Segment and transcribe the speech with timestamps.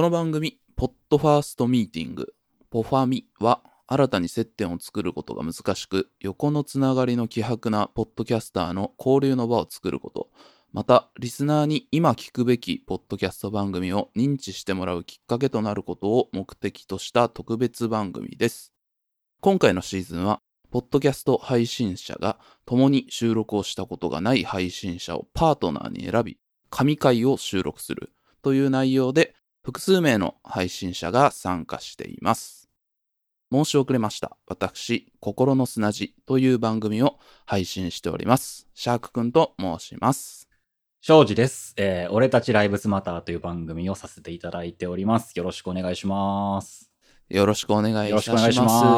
[0.00, 2.32] この番組、ポッドファーストミーティング、
[2.70, 10.30] ポファミは、新たに接点を作ることが難しく、横のつながりの希薄なポッドキャスターの交流の場を作ること、
[10.72, 18.72] また、リスナーに今聞くべきポッドキャスト番組を認知してもらうきっかけとなることを目的とした特別番組です。
[19.42, 20.40] 今回のシーズンは、
[20.70, 26.38] ポッドキャスト配信者が共に収録をしたことがない配信者をパートナーに選び、
[26.70, 32.70] 神回を収録するという内容で、複数名の配信者が参加しています。
[33.52, 34.38] 申し遅れました。
[34.46, 38.68] 私、心の砂地という番組を配信しております。
[38.74, 40.48] シャークくんと申します。
[41.02, 41.74] 庄司です。
[41.76, 45.34] えー、俺たちライブスマターという番組をさせていただいております。
[45.36, 46.90] よろしくお願いします。
[47.28, 48.38] よろしくお願いいたしま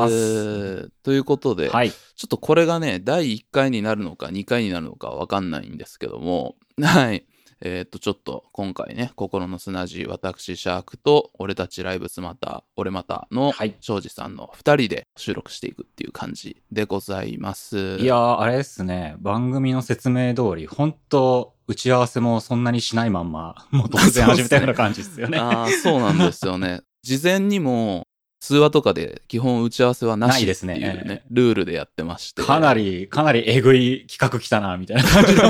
[0.08, 0.82] す。
[0.84, 1.90] まということで、はい。
[1.90, 7.26] ちょっとこれがね、第1回になるのか2回になるのかわかんないんですけども、はい。
[7.64, 17.98] えーっと、ちょっと今回ね、心の砂地、私、シャークと、俺たちライブスマター、俺またのはい庄司さんの2人で収録していくっていう感じでございます。
[18.00, 19.14] いやー、あれですね。
[19.20, 25.38] 番組の説明通り、本当打ち合わせもそんなにしないまんま、もう突然始めたような感じですよね。
[25.38, 26.80] ああ、そうなんですよね。
[27.02, 28.08] 事前にも、
[28.42, 32.42] 通話とかで基本打ち合わせはなしないですねっていうね、ええルールでやってまして。
[32.42, 35.42] かなり、かなりえぐい企画来たな、みたいな感じの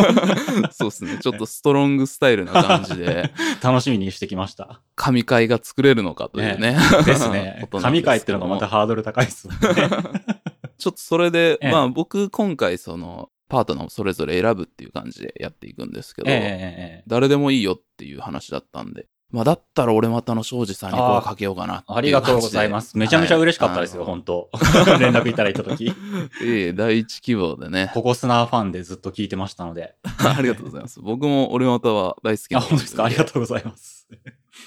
[0.70, 1.18] そうですね。
[1.22, 3.32] ちょっとストロングスタイルな感じで、
[3.64, 4.82] 楽しみにしてきました。
[4.94, 6.76] 神回が作れるのかというね。
[7.06, 9.54] ですね 神回っていうのがまたハードル高いですね。
[10.76, 16.30] ちょっとそれで、ええまあ僕今回その、パートナーをそれぞれ選ぶっていう感じでやっていくんですけど、
[17.06, 22.96] 誰でもいいよっていう話だったんで、まあだったら俺またの庄司さんに声かけようかなありがとうございます。
[22.98, 24.50] めちゃめちゃ嬉しかったですよ、はい本当
[25.00, 25.86] 連絡いただいたとき。
[26.44, 27.90] ええ第一希望でね。
[27.94, 29.94] ココスナーファンでずっと聞いてましたので。
[30.22, 31.00] ありがとうございます。
[31.00, 33.04] 僕も俺または大好きあ、な本当ですか？
[33.04, 34.06] ありがとうございます。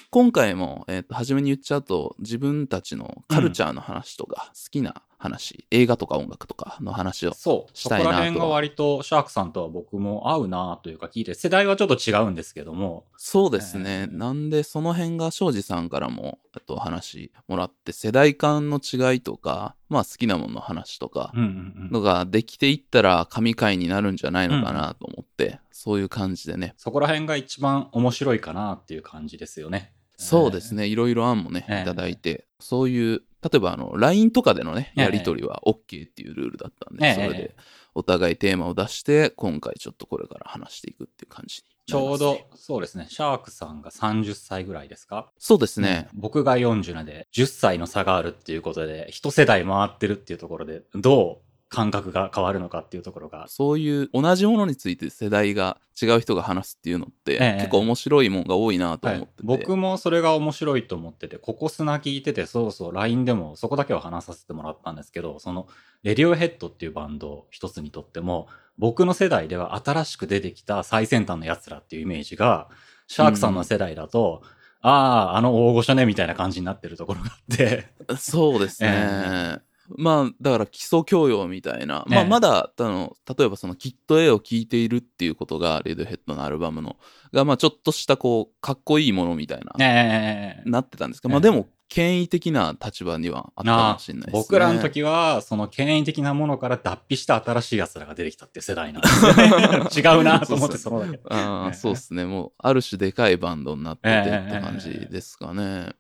[0.10, 7.72] 今回も、えっ、と、初めに言っちゃうと、自分たちのカルチャーの話とか、好きな話、映画とか音楽とかの話を、そう。
[7.74, 13.06] そこしたいなとら辺が割とシャークさんとは僕も合うなというか聞いて、世代はちょっと違うんですけども。
[13.18, 14.08] そうですね。
[14.10, 21.92] えーなんで、その辺が庄司さんからも、えっと、話もらって、世代間の違いとか、まあ好きなものの話とかうん、うんうん。
[21.92, 26.74] のができていったら、神回になるんじゃないのかなと思って、そういう感じでね。
[26.78, 29.75] そこら辺が一番面白いかなっていう感じですよね。
[30.18, 30.88] そうですね。
[30.88, 31.82] いろいろ案もね、ええ。
[31.82, 35.04] いただいて、そういう、例えばあの、LINE とかでのね、ええ。
[35.04, 37.14] やりとりは OK っていうルールだったんで、ええ。
[37.16, 37.56] それで、
[37.94, 43.06] お互いテーマを出して、今回ちょっとこれから話していくっていう感じにちょうど、そうですね。
[43.10, 45.32] シャークさんが30歳ぐらいですか？
[45.38, 46.08] そうですね。
[46.14, 51.45] 僕が40なで10歳の差があるっていうことで、一世代回ってるっていうところで、どう
[51.76, 57.54] 感覚が変わるのかっていうところが、そういう同じものについて世代が違う人が話すっていうのって、ええ。
[57.58, 65.68] 結構面白いもんが多いなとはい思ってて、僕もそれが面白いと思ってて、ここ砂聞いてて、そうそう、LINE でもそこだけは話させてもらったんですけど、その、
[66.04, 68.48] レディオヘッドっていうバンド一つにとっても、
[68.78, 72.70] 僕の世代では新しく出てきた最先端の奴らっていうイメージが、
[73.08, 74.42] シャークさんの世代だと、
[74.82, 77.88] ああ、あの大御所ね、みたいな感じになってるところがあって、
[78.18, 79.60] そうですね。
[79.90, 82.06] まあ、だから基礎教養みたいな。
[82.08, 86.98] まあ、ええまだ、あの、例えばその、きっと絵を聴いているっていうことが、レディオヘッドのアルバムの、
[87.32, 94.42] が、まあ、ちょっとした、こう、かっこいいものみたいな、ええなってたんですけど、ええまあ、でも、権威的な立場にはあったかもしれないですね。
[94.42, 99.86] 僕らの時は、その権威的なものから脱皮した新しい奴らが出てきたっていう世代なんでね。
[99.96, 101.74] 違うなと思って、そのだけ。
[101.76, 102.26] そうですね。
[102.26, 105.94] もう、ある種でかいバンドになっててええって感じですかね。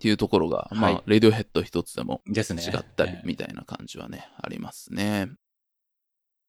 [0.00, 2.62] っていうところが、まあはい、レディオヘッド一つでもですね。
[2.62, 5.28] 違ったりええみたいな感じはね、ありますね。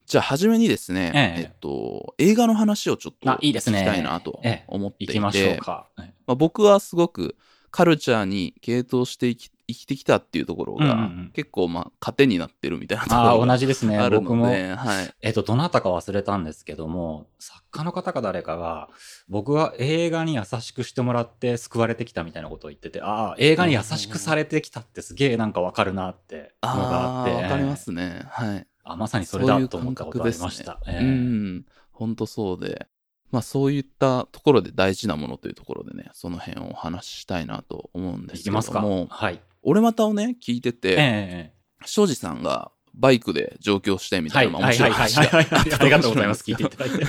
[0.06, 5.90] じゃあ、初めにですね、えええっと、映画の話をちょっと聞きたいなとええ思っていて、行きましょうか。
[5.97, 7.35] はいまあ、僕はすごく
[7.72, 13.97] カルチャーに傾倒して生き生きてきたっていうところが、うんうんうん結構まあ糧になってるみたいなとこああ、ろが同じですね。
[13.97, 14.45] ある僕も。
[14.47, 15.13] ので、はい。
[15.21, 18.89] えっと、どなたか忘れたんですけども、作家の方か誰かが、
[19.29, 28.25] 僕は映画に優しくしてもらって救われてきたみたいなことを言ってて、ああ、映画に優しくされてきたってすげえなんかわかるなってのがあって、ああ、わかりますね。
[28.29, 28.67] はい。
[28.84, 30.79] あ、まさにそれだと思ったことありました。
[30.84, 31.66] そうねうん。
[31.91, 32.87] 本当そうで。
[33.31, 38.59] まあそういったところで大事なものというところでね、その辺をお話ししたいなと思うんですけども。
[38.59, 39.40] いきますかはい。
[39.63, 41.53] 俺またをね、聞いてえて、え
[41.85, 44.52] 庄司さんがバイクで上京してみたはいい。
[44.52, 44.91] な、まあはい面白い。
[44.91, 45.22] 話が
[45.79, 46.43] ありがとうございます。
[46.43, 47.05] 聞いていただいて。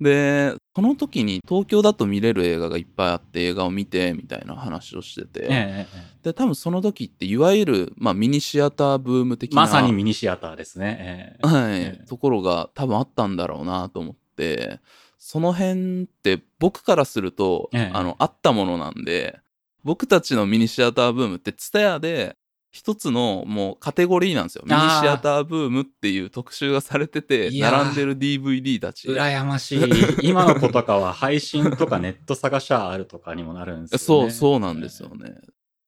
[0.00, 10.96] で、その時に東京だと見れる映画がいっぱいあって映画を見てみたいな話をしてて、ええええで、多分その時っていわゆる、まあミニシアターブーム的な、まさにミニシアターですね。
[11.00, 14.80] ええはい、ええところが多分あったんだろうなと思って、
[15.18, 19.38] その辺って僕からすると、ええあの、あったものなんで、
[19.84, 22.36] 僕たちのミニシアターブームって、ツタヤで、
[22.70, 24.62] 一つのもうカテゴリーなんですよ。
[24.64, 29.08] ミニシアターブームっていう特集がされてて、並んでる DVD たち。
[29.08, 29.80] 羨ましい。
[30.26, 34.30] 今の子とかは配信とかネット探しゃあるとかにもなるんですよね。
[34.30, 35.34] そう、そうなんですよね。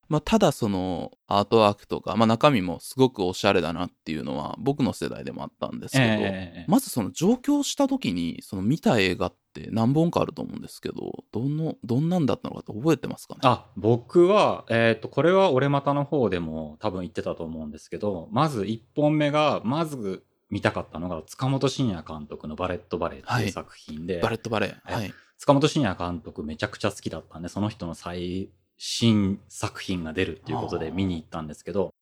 [0.08, 13.40] まあ、ただそのアートワークとか、まあ、中身もすごくおしゃれだなっていうのは僕の世代でもあったんですけど、ええまずその上京した時にその見た映画って何本かあると思うんですけどどのどんなんだったのかって覚えてますかね？
[13.44, 24.76] あ、僕は、えっ、と、これは俺またの方でも多分言ってたと思うんですけど、まず1本目が、まず見たかったのが、塚本慎也監督のバレットバレーってはいいう作品で、バレットバレー。
[24.88, 25.14] えはい。
[25.38, 31.92] 塚本慎也監督めちゃくちゃ好きだったんで、その人の最新作品が出るっていうことで見に行ったんですけど、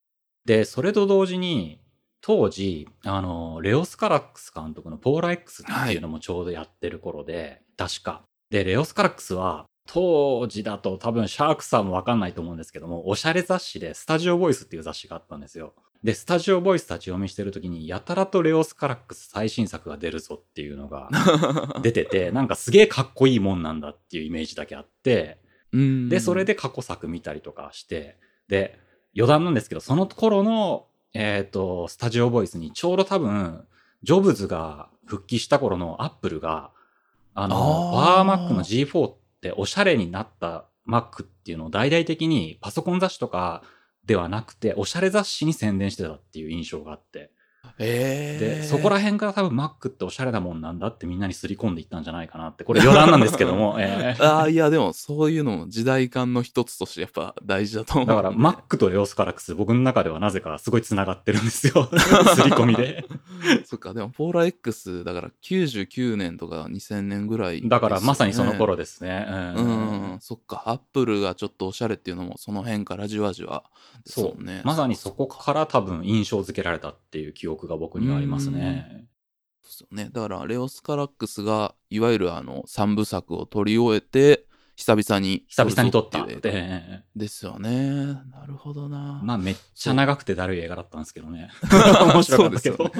[0.44, 1.81] で、それと同時に、
[2.23, 8.23] 当時、あの、レオス・カラックス監督のポーラ X っていうのもちょうどやってる頃で、確か。
[8.49, 15.75] で、レオス・カラックスは、当時だと多分シャークさんもわかんないと思うんですけども、おしゃれ雑誌でスタジオボイスっていう雑誌があったんですよ。
[16.05, 21.09] で、スタジオボイス立ち読みしてる時に、やたらとレオス・カラックス最新作が出るぞっていうのが
[21.83, 25.39] 出てて、なんかすげえかっこいいもんなんだっていうイメージだけあって、
[25.73, 28.79] うんで、それで過去作見たりとかして、で、
[29.17, 33.67] 余談なんですけど、その頃の、えっ、と、スタジオボイスにちょうど多分、
[34.03, 36.70] ジョブズが復帰した頃のアップルが、
[37.35, 38.06] あの、あー。
[38.06, 43.62] パワーマックの G4 っておしゃれになった Mac っていうのを大々的にパソコン雑誌とか
[44.06, 47.31] ではなくて、おしゃれ雑誌に宣伝してたっていう印象があって、
[47.79, 58.07] えー、で、そこら辺から多分 Mac っておしゃれなもんなんだってみんなにすり込んでいったんじゃないかなって、これ余談なんですけども、 えーああ、いや、でも、そういうのも時代感の一つとしてやっぱ大事だと思う。
[58.07, 61.89] だから、マックとレオスカラックス、僕の中ではなぜかすごい繋がってるんですよ。
[62.35, 63.05] すり込みで。
[63.65, 69.27] そっか、でも、ポーラ X、だから99年とか2000年ぐらいね、だから、まさにその頃ですね。
[69.29, 73.65] うんうん、そっか、アップルがちょっとおしゃれっていうのも、その辺からじわじわ
[74.05, 74.63] ですそもんね。
[74.65, 74.67] う。
[74.67, 79.09] まさにそこから多分印象付けられたっていう記憶が僕にはありますね。
[79.62, 80.11] ですよね。
[80.12, 86.26] だから、レオス・カラックスが、いわゆるあの、三部作を撮り終えて、久々に久々に撮ったっ。
[86.26, 88.14] ですよね。
[88.31, 89.20] なるほどな。
[89.23, 91.50] まあ、めっちゃ長くてだるい映画だったんですけどね。
[92.14, 92.91] 面白かったけど。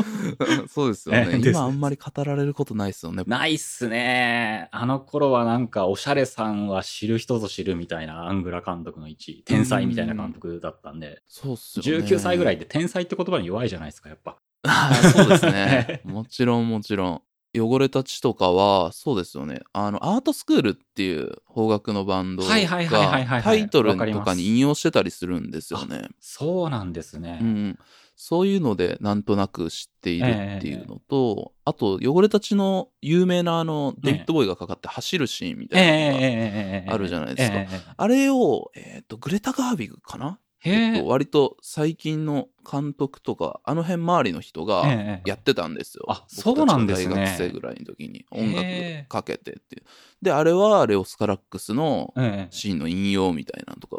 [0.69, 1.25] そうですよね。
[1.25, 1.51] そうですよね。
[1.51, 3.25] 今あんまり語られることないですよね。
[3.27, 4.69] ないっすね。
[4.71, 12.05] あの頃はなんか、おしゃれさんは知る人ぞ知るみたいなアングラ監督の位置、天才みたいな監督だったんで、そうっすよね。
[12.07, 14.37] 19歳ぐらいで天才って言葉に弱いじゃないですか、やっぱ。
[14.65, 16.03] ああそうですね。
[16.05, 17.23] もちろんもちろん。
[17.55, 19.61] 汚れた血とかは、そうですよね。
[19.75, 26.09] あの、アートスクールっていう邦楽のバンドがタイトルとかに引用してたりするんですよね。
[26.19, 27.39] そうなんですね。
[27.43, 27.79] うん。
[28.17, 46.05] そういうので、なんとなく知っているっていうのと、あと、汚れた血の有名なあの、デビッド・ボーイがかかって走るシーンみたいなのが、ええあるじゃないですかええあれを、えっ、と、グレタ・ガービグかなへええっと、割と最近の監督とか、あの辺周りの人がええやってたんですよ。
[46.09, 49.83] あ僕たちそうなんですねが大学生ぐらいの時に音楽かけてっていう。
[50.23, 53.97] で、あれはレオス・カラックスのええシーンの引用みたいなのとか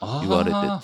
[0.00, 0.82] が言われて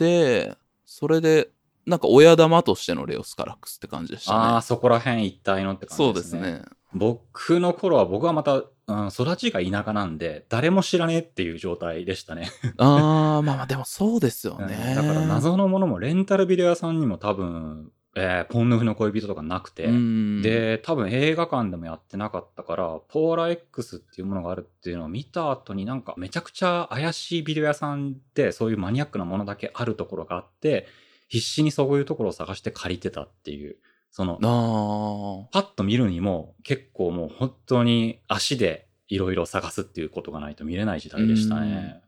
[0.50, 1.50] て、それで、
[1.86, 4.62] なんか親玉としてのレオス・カラックスって感じでしたああ、ね。
[4.62, 6.52] そこら辺一体のって感そうでじですすね。
[6.58, 6.62] ね。
[6.94, 12.50] 僕の頃は僕はまた、うん、育ちが田舎なんで、誰も知らねえっていう状態でしたね。
[12.78, 14.94] あー、 まあまあでもそうですようんね。
[14.96, 30.86] だから謎のものもレンタルビデオ屋さんにも多分、えーポンヌフの恋人とかなくて、うん、で、多分映画館でもやってなかったから、ポーラ X っていうものがあるっていうのを見た後になんかめちゃくちゃ怪しいビデオ屋さんでそういうマニアックなものだけあるところがあって、
[31.28, 33.76] 必死にそういうところを探して借りてたっていう、
[34.12, 42.02] その、あパッと見るにも結構もう本当に足でいろいろ探すっていうことがないと見れない時代でしたね。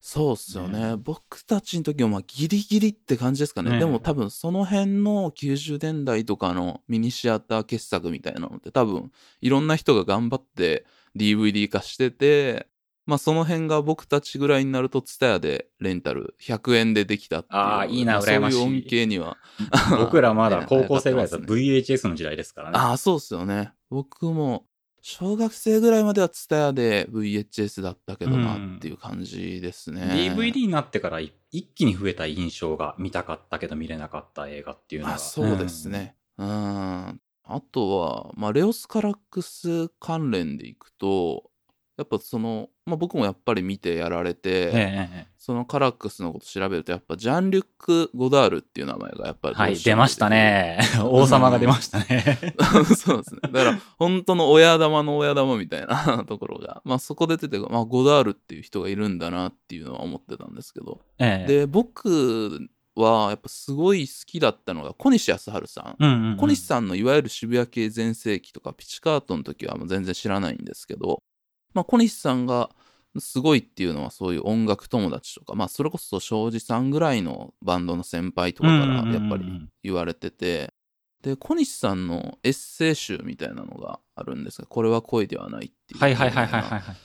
[0.00, 0.90] そうっすよね。
[0.90, 3.72] ね僕たちの時はまあギリギリって感じですかね。
[3.72, 9.10] ねでも多分その辺の90年代とかのミニシアター傑作みたいなのって多分
[9.40, 10.86] いろんな人が頑張って
[11.16, 12.68] DVD 化してて、
[13.08, 17.58] まあその辺が僕たちぐらいになると TSUTAYA でレンタル100円でできたっていう。
[17.58, 19.38] あーいいなまあ羨ましいそういう恩恵には。
[19.98, 22.78] 僕らまだ 高校生ぐらいだねと VHS の時代ですからね。
[22.78, 23.72] ああ、そうっすよね。
[23.88, 24.66] 僕も
[25.00, 30.02] 小学生ぐらいまでは TSUTAYA で VHS だったけどなうんっていう感じですね。
[30.02, 35.14] DVD になってからい一気に増えた印象が見たかったけど見れなかった映画っていうのが。
[35.14, 36.14] あそうですね。
[36.36, 37.20] うん。
[37.50, 41.47] あとは、まあ、レオス・カラックス関連でいくと、
[41.98, 50.78] やっぱその、まあ、僕もやっぱり見てやられて、えええそのカラックスのこと調べるとやっぱジャン・リュック・ゴダールっていう名前がやっぱりどはい、出ましたね。
[51.02, 52.38] 王様が出ましたね。
[52.94, 53.40] そうですね。
[53.50, 61.00] だから、本当の親玉の親玉みたいなところが、まあそこで出て、まあゴダールっていう人がいるんだなっていうのは思ってたんですけど。
[61.18, 66.04] ええで、僕はやっぱすごい好きだったのが小西康晴さん。
[66.04, 71.22] うんうんうん小西さんのいわゆる渋谷系全盛期とかピチカートの時はもう全然知らないんですけど、
[71.78, 72.70] まあ小西さんが
[73.18, 80.72] すごいっていうのはそういう音楽友達とか、まあそれこそ庄司さんぐらいのバンドの先輩とかからやっぱりん言われてて、
[81.22, 86.00] で、小西さんのエッセイ集みたいなのがあるんですが、これは恋ではないっていう。
[86.00, 86.96] はいはいはいはいはいはい。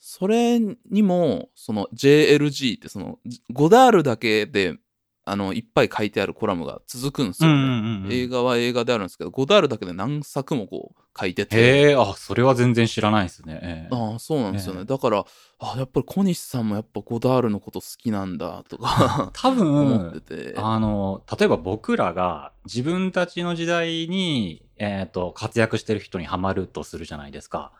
[0.00, 3.18] それにも、その JLG ってその、
[3.52, 4.76] ゴダールだけで、
[5.24, 7.54] あの、いっぱい書いてあるコラムが続くんですよね。
[7.54, 7.60] うん
[8.04, 11.56] うん映画は映画であるんですけど、ゴダールだけで何作もこう書いてて。
[11.56, 13.60] へえ、あ、それは全然知らないですね。
[13.62, 14.80] ええああ、そうなんですよね。
[14.80, 15.24] ええだから、
[15.58, 20.54] あやっぱり小西さんもやっぱゴダールのこと好きなんだとか 多思って分、て。
[20.56, 27.72] あの、例えば僕らが自分たちの時代に、えっ、と、活躍してる人にハマるとするじゃないですか。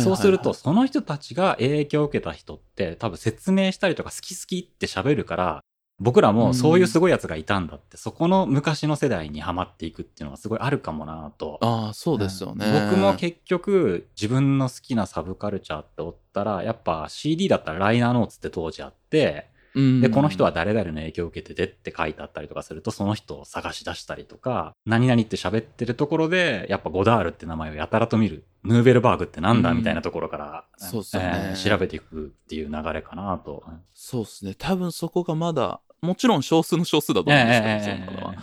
[0.00, 5.64] そうすると、、その人たちが影響を受けた人って、多分説明したりとか好き好きって喋るから、
[6.02, 11.58] 僕らもそういうすごいやつがいたんだって、そこの昔の世代にはまっていくっていうのはすごいあるかもなと。
[11.62, 12.66] ああ、そうですよね。
[12.66, 28.44] うん僕も結局、自分の好きなサブカルチャーっておったら、やっぱ CD だったらライナーノーツって当時あって、うんで、この人は誰々の影響を受けててって書いてあったりとかすると、その人を探し出したりとか、何々って喋ってるところで、やっぱゴダールって名前をやたらと見る。
[28.64, 33.64] ヌーベルバーグってなんだうんみたいなところから、そうっすよねえー調べていくっていう流れかなと。
[33.94, 34.54] そうですね。
[34.56, 38.34] 多分そこがまだ、もちろん少数の少数だと思うんですけど、そんなのは。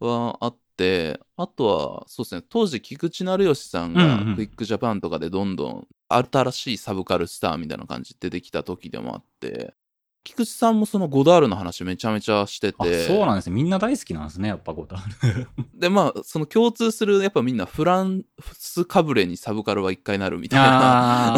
[0.00, 4.36] はあって、あとは、そうですね、当時、菊池成吉さんうんがうん。
[4.36, 9.74] クイックジャパンとかでどんどん新しいサブカルスターみたいな感じで出てきた時でもあって、
[10.24, 13.54] 菊池さんもそのゴダールの話めちゃめちゃしてあて、そうなんですね。
[13.54, 15.48] みんな大好きなんですね、やっぱゴダール。
[15.74, 21.36] で、まあ、その共通する、やっぱみんなフランスかぶれにサブカルは一回なるみたいな。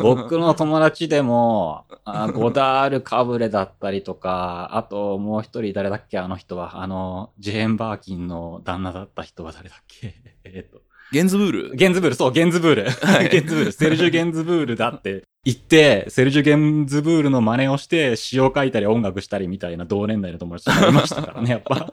[0.00, 10.14] 僕の友達でも、あゴダールかぶれだったりとか、あともう一人誰だっけあの人は、あの、ジェーン・バーキンの旦那だった人は誰だっけ？
[10.44, 10.80] えっと、
[11.10, 11.76] ゲンズブール？
[11.76, 12.90] ゲンズブール、そう、ゲンズブール。
[12.90, 21.92] はい ゲンズブール、セルジュ・ゲンズブールだって言って、セルジュ・ゲンズブールの真似をして詩を書いたり音楽したりみたいな同年代の友達がいましたからね、 やっぱ。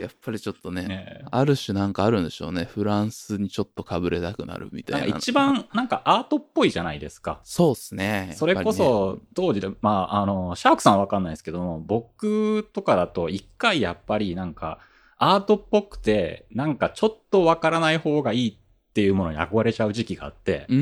[0.00, 2.64] やっぱりちょっとね、ねある種なんかあるんでしょうね。
[2.64, 5.12] フランスにちょっとかぶれたくなるみたいな。
[5.12, 7.40] か一番、なんかアートっぽいじゃないですか。
[7.44, 8.32] そうっすね。
[8.36, 14.78] それこそ、当時で、まあ、あの、シャークさんはわかんないですけども、僕とかだと一回やっぱりなんか、
[15.24, 20.66] アートっぽくて、なんかちょっとわからない方がいいっていうものに憧れちゃう時期があって。
[20.66, 20.74] そ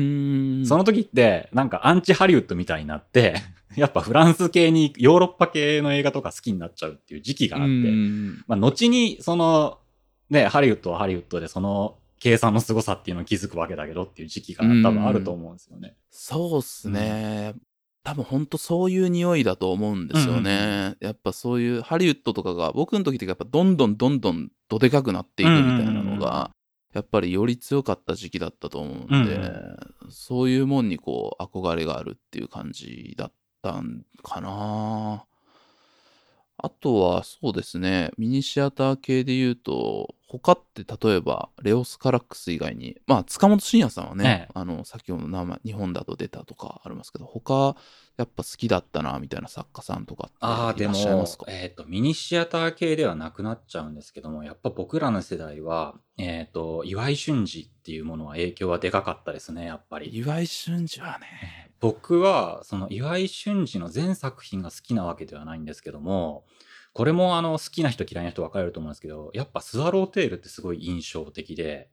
[0.77, 3.35] の時って、なんかアンチハリウッドみたいになって、
[3.77, 9.77] やっぱフランス系に、ヨーロッパ系の映画とか好きになっちゃうっていう時期があって、うんまあ、後に、その、
[10.31, 15.95] ね、ハリウッドはハリウッドで、その、計算の凄さっていうのを気づくわけだけどっていう時期が多分あると思うんですよね。
[16.09, 17.53] そうっすね。
[18.03, 20.95] 多分本当そういう匂いだと思うんですよね。
[20.99, 26.51] やっぱそういうハリウッドとかが僕の時ってやっぱどんどんどんどんどでかくなっていくみたいなのうんうんうんうんが
[26.93, 29.77] やっぱりより強かった時期だったと思うんで、うんう
[30.09, 33.31] そういうもんにこう憧れがあるっていう感じだっ
[33.61, 35.25] たんかな。
[36.63, 44.51] あとはそうですね、ミニシアター系で言うと、他って例えば、レオス・カラックス以外に、まあ、塚本慎也さんはね、ええ。
[44.53, 47.75] あの、先ほどの名前、日本だと出たとかありますけど、他、
[48.17, 50.29] やっぱ好きだったな、みたいな作家さんとか
[50.71, 60.15] っていらっしゃいますか、えっ、と、ミニシアター系ではなくなっちゃうんですけども、やっぱ僕らの世代は、えっ、と、岩井俊二っていうものは影響はでかかったですね、やっぱり。
[60.15, 66.45] 岩井俊二はね、僕は、その岩井俊二の全作品が好きなわけではないんですけども、
[66.93, 71.89] これもあの好きな人嫌いな人分かれると思うんですけど、やっぱスワローテールってすごい印象的で、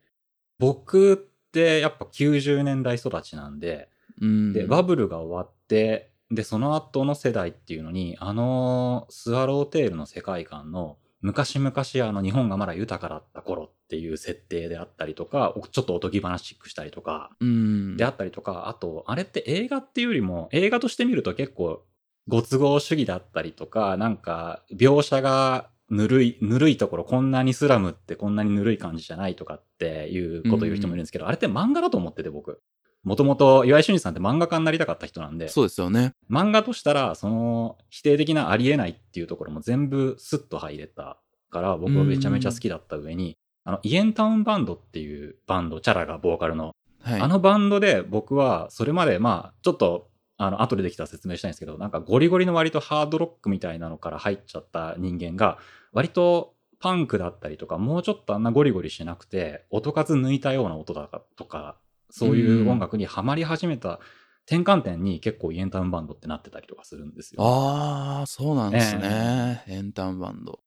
[0.59, 1.17] 僕っ
[1.53, 3.89] てやっぱ90年代育ちなんで、
[4.21, 4.53] うん。
[4.53, 17.97] で、バブルが終わって、で、その後の世代っていうのに、あのスワローテールの世界観の昔々あの日本がまだ豊かだった頃っていう設定であったりとか、おちょっとおとぎ話チックしたりとか、うん。
[17.97, 21.83] であったりとか、あと、あれって映画っていうよりも、映画として見ると結構、
[22.29, 32.61] ご都合主義だったりとか、なんか、描写がぬるい、ぬるいところ、こんなにスラムってこんなにぬるい感じじゃないとかっていうことを言う人もいるんですけど、あれって漫画だと思ってて僕。
[33.05, 36.13] もともと岩井俊二さんって漫画家になりたかった人なんで、そうですよね。
[36.31, 41.19] 漫画としたら、その否定的なありえないっていうところも全部スッと入れた
[41.51, 47.21] から、僕はめちゃめちゃ好きだった上に、あの、イエンタウンバンドっていうバンド、チャラがボーカルの、はい。
[47.21, 55.59] あのバンドで僕はそれまでまあちょっとあの後でできたら説明したいんですけどなんかゴリゴリの割とハードロックみたいなのから入っちゃった人間が
[55.93, 61.77] 割とパンクだったりとかもうちょっとあんなゴリゴリしなくて音数抜いたような音だとか
[62.11, 63.99] そういう音楽にはまり始めた
[64.47, 67.43] 転換点に結構イエンタウンバンドってなってたりとかするんですよ。
[67.43, 69.63] ああ、そうなんですね。
[69.67, 70.61] エンタンバンド。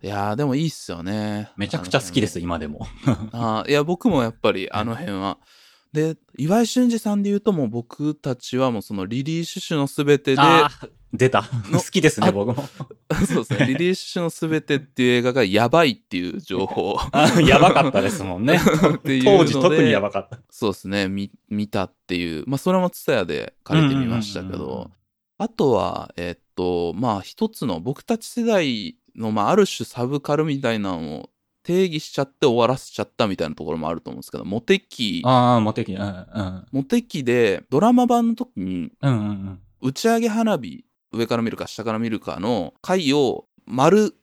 [0.00, 1.50] いやー、でもいいっすよね。
[1.56, 2.84] めちゃくちゃ好きです、今でも。
[2.84, 5.38] 辺 あーいや、僕もやっぱりあの辺は。
[5.94, 10.42] で、岩井俊二さんで言うともう僕たちはもうそのリリー・シュシュのすべてで、
[11.12, 11.44] 出た。
[11.70, 12.66] の好きですね、あ僕も。
[13.28, 18.58] そうですね、 リリー・シュシュのすべてっていう映画がやばいっていう情報あやばかったですもんね。
[18.98, 20.40] っていう当時特にやばかった。
[20.50, 24.90] そうですね、見見たっていう、まあそれもツタヤで借りてみましたけうんうんうんうんど、
[25.38, 31.30] あとは、えっと、まあ一つの僕たち世代の、まあある種サブカルみたいなのを
[31.64, 35.94] 定義しちゃって終わらせちゃったみたいなところもあると思うんですけど、モテ期、ああ、モテキ。
[35.94, 36.66] うんうん。
[36.70, 39.60] モテ期でドラマ版の時にうんうんうん。
[39.80, 44.14] 打ち上げ花火、上から見るか下から見るかの回を丸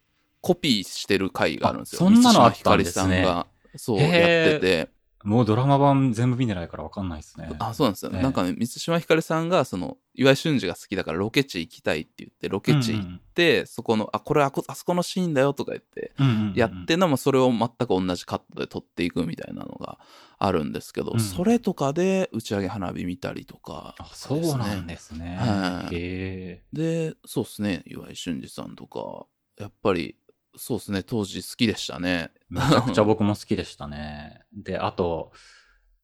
[0.42, 2.02] コピーしてる回があるんですよ。
[2.02, 4.90] あそんなのあったんですね満島ひかりさんが、そう、やってて、
[5.24, 7.50] もうドラマ版全部見てないからわかんないですね。
[7.60, 8.12] あ、そうなんですよ。
[8.12, 20.00] ねなんかね、満島ひかりさんが、その、岩井俊二が好きだからロケ地行きたいって言って、ロケ地行って、そこの、あ、これあこあそこのシーンだよとか言って、うんうんうんうんやってんのもそれを全く同じカットで撮っていくみたいなのが
[20.38, 25.38] あるんですけど、うんそれとかで打ち上げ花火見たりとか、あ、そうなんですね。
[25.40, 25.96] はい。
[26.74, 30.16] で、そうですね、岩井俊二さんとか、やっぱり、
[30.58, 32.32] そうですね、当時好きでしたね。
[32.60, 34.42] めちゃくちゃ 僕も好きでしたね。
[34.54, 35.32] で、あと、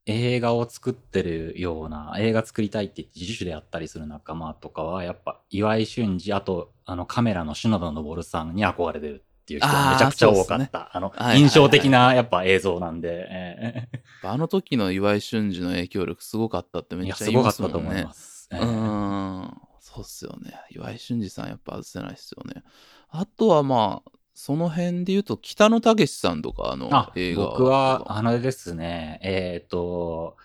[0.06, 10.96] 映画を作ってるような、映画作りたいって言って自主でやったりする仲間とかは、やっぱ岩井俊二、あと、あのカメラの篠田昇さんに憧れてるっていう人がめちゃくちゃ多かった。
[10.96, 13.90] あのはいはいは、い印象的なやっぱ映像なんで、え
[14.24, 17.78] あの時の岩井俊二の影響力すごかったってめっちゃすごか言いますもんね。
[17.78, 18.50] ったと思います。
[18.52, 20.54] えうん、そうっすよね。
[20.70, 22.64] 岩井俊二さんやっぱ外せないっすよね。
[23.10, 30.38] あとはまあ、その辺で言うと、北野武さんとかのあ映画僕は、あのですね、えっ、と、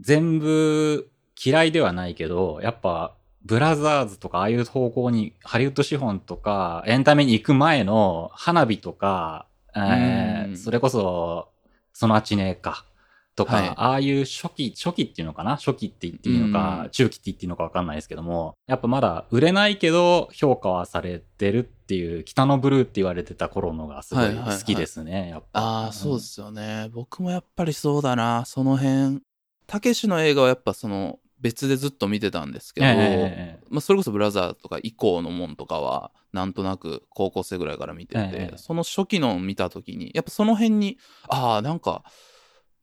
[0.00, 1.08] 全部
[1.40, 3.14] 嫌いではないけど、やっぱ、
[3.44, 10.56] ブラザーズとかああいう方向に、ハリウッド資本とか、エンタメに行く前の花火とか、えーうん。
[10.56, 11.50] それこそ、
[11.92, 12.84] そのあちねか、
[13.38, 15.52] とか、はいああいう初期、初期っていうのかな？
[15.56, 25.60] 初期って言っていいのか、うん中期って言っていいのかわかんないですけども、やっぱまだ売れないけど評価はされてるっていう、北のブルーって言われてた頃のがすごい好きですね、やっぱ。
[25.60, 26.90] ああ、そうですよね。
[26.92, 28.44] 僕もやっぱりそうだな。
[28.44, 29.22] その辺。
[29.66, 40.98] たけしの映画はやっぱその、別でずっと見てたんですけど、ええまあ、それこそブラザーとか以降のもんとかは、なんとなく高校生ぐらいから見てて、ええその初期のを見た時に、やっぱその辺に、
[41.28, 42.02] ああ、なんか、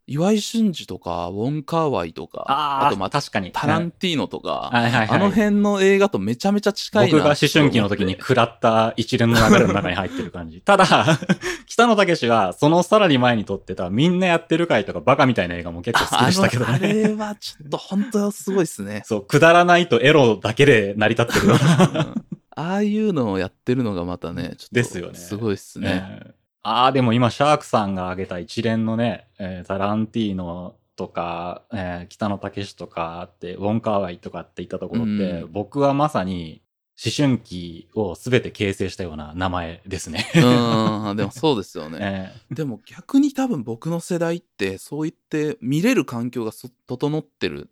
[0.07, 3.51] 岩井俊二とか、ウォン・カーワイとか、ああ、とまあ、確かに。
[3.51, 5.09] タランティーノとか、はいはいはい。
[5.09, 10.61] あの辺の映画とめちゃめちゃ近いな僕が思春期の時に食らった一連の流れの中に入ってる感じ。
[10.61, 10.85] ただ、
[11.65, 16.93] 北野武はそのさらに前に撮ってたみんなやってる回とかバカみたいな映画も結構好きでしたけどあのあね。
[16.93, 19.01] れはちょっと本当すごいですね。
[19.05, 22.03] そう、くだらないとエロだけで成り立ってるような。
[22.05, 22.25] うん
[22.57, 26.21] ああいうのをやってるのがまたね、ちょっとですよねすごいっすね。
[26.25, 36.63] えーああ、でも今、シャークさんが挙げた一連のね、えータランティーノとか、えー北野武とかあって、ウォンカーワイとかっていったところって、うん僕はまさに
[37.04, 40.25] 思春期を全て形成したような名前ですね。
[40.34, 42.34] うん、でもそうですよね。
[42.49, 47.69] えでも逆に多分僕の世代ってそう言って見れる環境がそ整ってる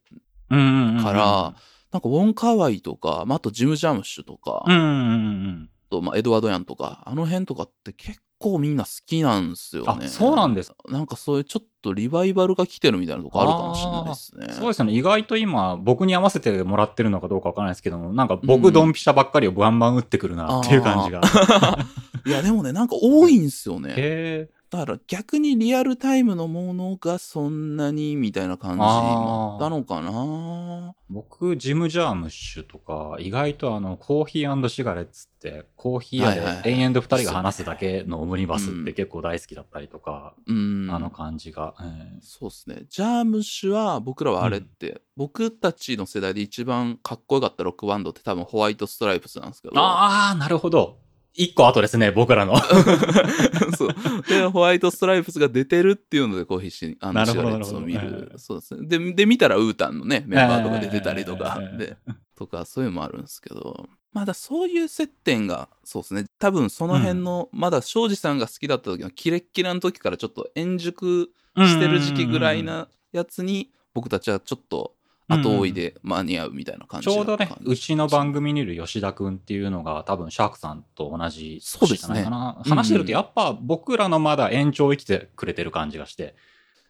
[0.51, 1.55] ーうんうんうんうんから、
[1.91, 5.07] なんかウォン・カーワイとか、まあ、あとジム・ジャムッシュとか、あうんうんうんう
[5.49, 5.69] ん。
[5.89, 10.07] とまあエドワード・ヤンとか、あの辺とかって結構みんな好きなんですよあ、ね。
[10.07, 10.73] そうなんです。
[10.89, 14.47] なんかそういうちょっとリバイバルが来てるみたいなとこあるかもしれないですね。
[14.53, 14.93] そうですよね。
[14.93, 21.21] 意外と今、僕に合わせてもらってるのかどうかわからないですけども、なんかう僕、んドンピシャばっかりをバンバン打ってくるなっていう感じが。
[22.25, 23.93] いやでもね、なんか多いんですよね。
[23.95, 30.95] へーだから逆にリアルタイムのものがそんなにみたいな感じもあったのかな？
[31.11, 40.89] 僕、ジム・ジャームッシュとか、意外とあの、コーヒーシガレッツって、コーヒー屋で延々と二人が話すだけのオムニバスって結構大好きだったりとか、うん。
[40.89, 41.75] あの感じが。
[41.79, 42.85] えーそうですね。
[42.89, 49.77] ジャームッシュは僕らはあれって、僕たちの世代で一番かっこよかったロックバンドって多分ホワイトストライプスなんですけど。
[49.77, 51.02] ああ、なるほど。
[51.35, 52.55] 一個後ですね、僕らの。
[53.75, 53.89] そう。
[54.27, 58.29] で、ホワイトストライプスが出てるっていうので、コーヒーシあのシガレッツを見なる。
[58.31, 58.87] るそうですね。
[58.87, 61.97] で、で、見たらウータンのね、メンバーとか出てたりとかえ、えで、
[62.35, 66.25] とか、そういうのもあるんですけど、まだそういう接点が、そうですね。
[66.37, 74.93] 多分その辺の、まだ庄司さんが好きだった時のキレッキレの時からちょっと円熟してる時期ぐらいなやつに僕たちはちょっと
[75.27, 82.57] 後追いで間に合うみたいな感じちょうどねうちの番組にいる吉田くんっていうのが多分シャークさんと同じそうですね年じゃないかな。
[82.57, 86.35] うん話してるとやっぱ僕らのまだ延長を生きてくれてる感じがして、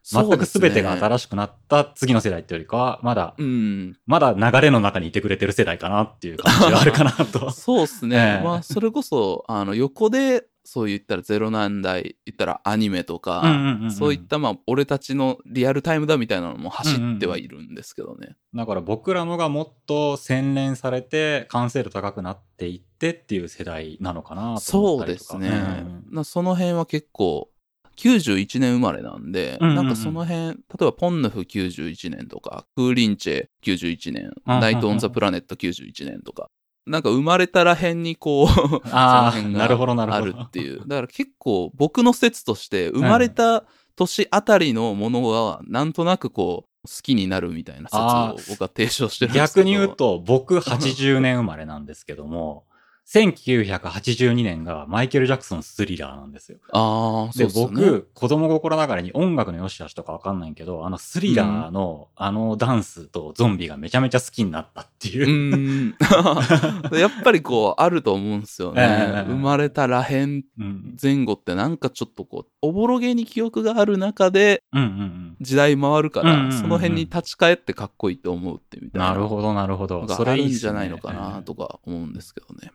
[0.04, 3.98] 全く全てが新しくなった次の世代っていうよりかは、まだ、うん。
[4.06, 7.50] まだ流れの中にいてくれてる世代かなっていう感じがあるかなと。
[7.52, 8.18] そうですね。
[8.18, 13.92] ええまあ、それこそ、あの、横で、そう言ったらゼロ何代、言ったらアニメとか、うんうんうんうん。
[13.92, 18.36] そういった、まあ、俺たちのリアルタイムだみたいなのも走ってはいるんですけどね。
[18.54, 25.38] だから僕らのがもっと洗練されて完成度高くなっていってっていう世代なのかなとそう思ったりとか。
[25.40, 25.58] ですね。
[25.58, 27.50] うんなその辺は結構、
[27.98, 29.86] 91年生まれなんで、うんうんうん。
[29.86, 36.50] なんかその辺、例えばポンヌフ91年とか、クーリンチェ91年、うんうんナイト・オン・ザ・プラネット91年とか、
[36.86, 38.48] なんか生まれたら辺にこう、
[38.92, 40.32] ああ、なるほどなるあほど。
[40.32, 40.80] るっていう。
[40.88, 43.66] だから結構僕の説として、生まれた
[43.96, 49.64] 年あたりのものは、なんとなくこう、好きになるみたいな説あを僕は提唱してるんですけど。
[49.64, 52.66] 逆に言うと、僕80年生まれなんですけども、
[53.08, 56.58] 1982年がマイケル・ジャクソンスリラーなんですよ。
[56.72, 57.66] ああ、そで、うですね。
[57.70, 65.58] 僕、子供心ながらに音楽の良し悪しとかわかんないけど、あのスリラーの、あのダンスとゾンビがめちゃめちゃ好きになったっていうう。
[65.58, 65.96] ん。
[66.98, 68.82] やっぱりこう、あると思うんですよね。
[68.82, 70.98] ええ生まれたらへんうん。
[71.02, 75.36] 前後ってなんかちょっとこう、おぼろげに記憶がある中でうんうんうん。
[75.42, 79.10] 時代回るから、うんうんうんうんその辺に立ち返ってかっこいいと思うってみたいな。
[79.10, 80.06] なるほど、なるほど。
[80.06, 82.72] がそれいいんじゃないのかなとか思うんですけどね。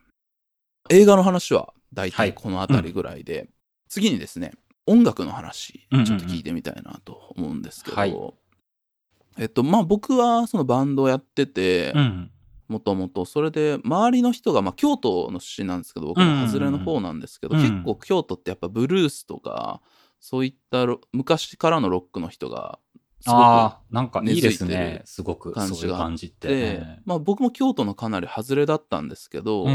[0.89, 3.49] 映画の話は大体この辺りぐらいで、
[3.87, 4.51] 次にですね、
[4.85, 6.05] 音楽の話、うんうんうん。
[6.05, 8.15] ちょっと聞いてみたいなと思うんですけど、はい。
[9.37, 12.31] えっと、まあ僕はそのバンドをやってて、うん。
[12.67, 17.61] もともと、それで周りの人が、まあ京都の出身なんですけど、僕も外れの方なんですけど、うん。
[17.61, 19.81] うんうん結構京都ってやっぱブルースとか、
[20.19, 22.79] そういったロ昔からのロックの人が、
[23.21, 25.07] すごくああ、なんかいいですねる。
[25.07, 25.51] すごく。
[25.51, 26.47] 感じがそういう感じって。
[26.47, 29.65] で、まあ僕も京都のかなり外れだったんですけど、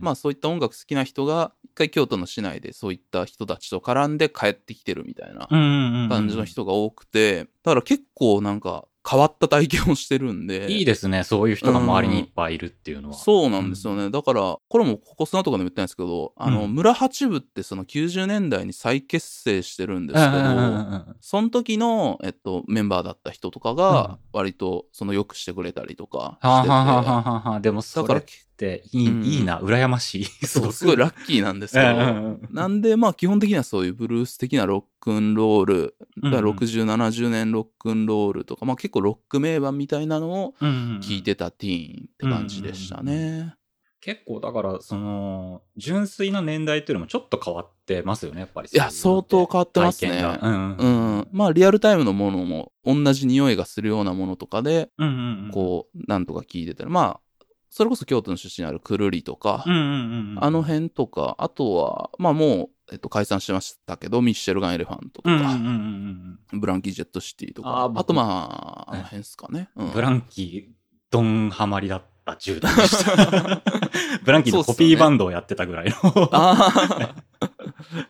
[0.00, 10.70] まあそういった音楽好きな人が一回京都の市内でそういった人たちと絡んで帰ってきてるみたいな感じの人が多くて、だから結構なんか変わった体験をしてるんで。
[10.70, 11.24] いいですね。
[11.24, 13.14] そういう人が周りにいっぱいいるっていうのは。
[13.16, 14.10] そうなんですよね。
[14.10, 30.24] だから、これもここ砂とかでも言ったんですけど、あの、うん村八部ってその90年代に再結成してるんですけど、うんうんうんうんその時の、えっと、メンバーだった人とかが、割と、その、よくしてくれたりとかはあはあはあはあはあでもそだかられっていい,、うんいいな、羨ましい。
[30.24, 43.54] すごいラッキーなんですけど、なんで、まあ、基本的にはそういうブルース的なロックンロール、だからうんうん60、70年ロックンロールとか、まあ結構ロック名盤みたいなのを聞いてたティーンって感じでしたね。
[44.02, 48.68] 結構だから、その、純粋な年代っていうのもちょっと変わってますよね、やっぱり。
[48.72, 50.10] いや相当変わってますね
[50.42, 51.28] うんううんん。
[51.30, 55.50] まあ、リアルタイムのものも、同じ匂いがするようなものとかで、うんうんうん。
[55.52, 57.20] こう、なんとか聞いてたら、まあ、
[57.72, 59.94] それこそ京都の出身あるくるりとか、うんうんうんう
[60.34, 60.44] ん。
[60.44, 69.70] あの辺とか、あとは、まあもう、えっと、解散してましたけど、ミッシェルガン・エレファントとか、うんうんうんうんブランキー・ジェット・シティとか、ああとまあ、あの辺ですかね。
[69.74, 69.92] ううんん。
[69.92, 70.74] ブランキー、
[71.10, 73.62] ドンハマりだった10代でした。
[74.22, 76.30] ブランキーのコピーバンドをやってたぐらいの。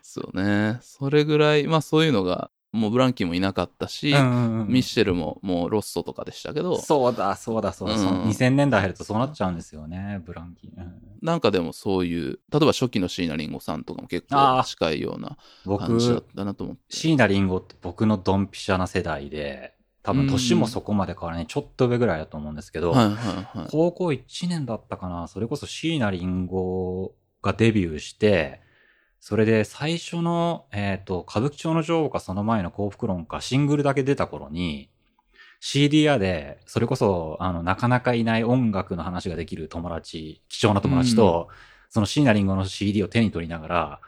[0.03, 0.79] そうね。
[0.81, 7.95] それぐらい、まあそういうのが、もうブランキーもいなかったし、うんうんうんミッシェルももうロッソとかでしたけど、そうだ、そうだ、そうだ。
[7.95, 10.71] うん2000年代入るとそうなっちゃうんですよね、ブランキー。
[10.77, 16.83] うんなんかでもそういう、例えば初期の椎名林檎さんとかも結構近いような僕、感じだったなと思って。
[16.89, 23.15] 椎名林檎って僕のドンピシャな世代で、多分年もそこまで変わらない、ちょっと上ぐらいだと思うんですけど、はいはい
[23.59, 23.69] はい。
[23.71, 28.62] 高校1年だったかな、それこそ椎名林檎がデビューして、
[29.23, 34.91] それで最初の、えっ、と、歌舞伎町の女王かその前の幸福論かシングルだけ出た頃に、
[35.61, 41.47] CD 屋で、それこそ、あの、なかなかいない音楽の話ができる友達、貴重な友達と、
[41.89, 44.01] その椎名林檎の CD を手に取りながら、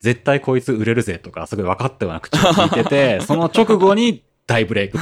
[0.00, 4.98] 絶対こいつ売れるぜとか、すごい分かったような口を聞いてて、 その直後に大ブレイク。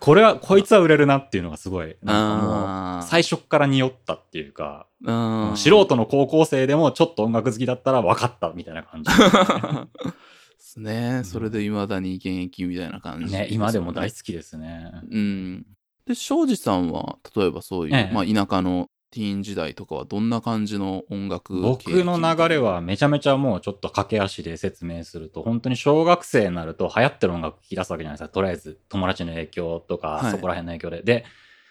[0.00, 9.10] これは、こいつは売れるなっていうのがすごい、なんかもう、あー最初っから匂ったっていうか、うん素人の高校生でもちょっと音楽好きだったら分かったみたいな感じ。
[9.14, 10.14] で
[10.58, 11.22] すね。
[11.24, 14.92] それで未だに現役みたいな感じ、ね、今でも大好きですね。
[15.10, 15.66] うん。
[16.06, 28.32] で、庄司さんは、例えばそういう、ええまあ田舎のティーン時代とかはどんな感じの音楽僕の流れはめちゃめちゃもうちょっと駆け足で説明すると、本当に小学生になると流行ってる音楽聴き出すわけじゃないですか。
[28.32, 31.02] とりあえず友達の影響とか、はいそこら辺の影響で。
[31.02, 31.24] で、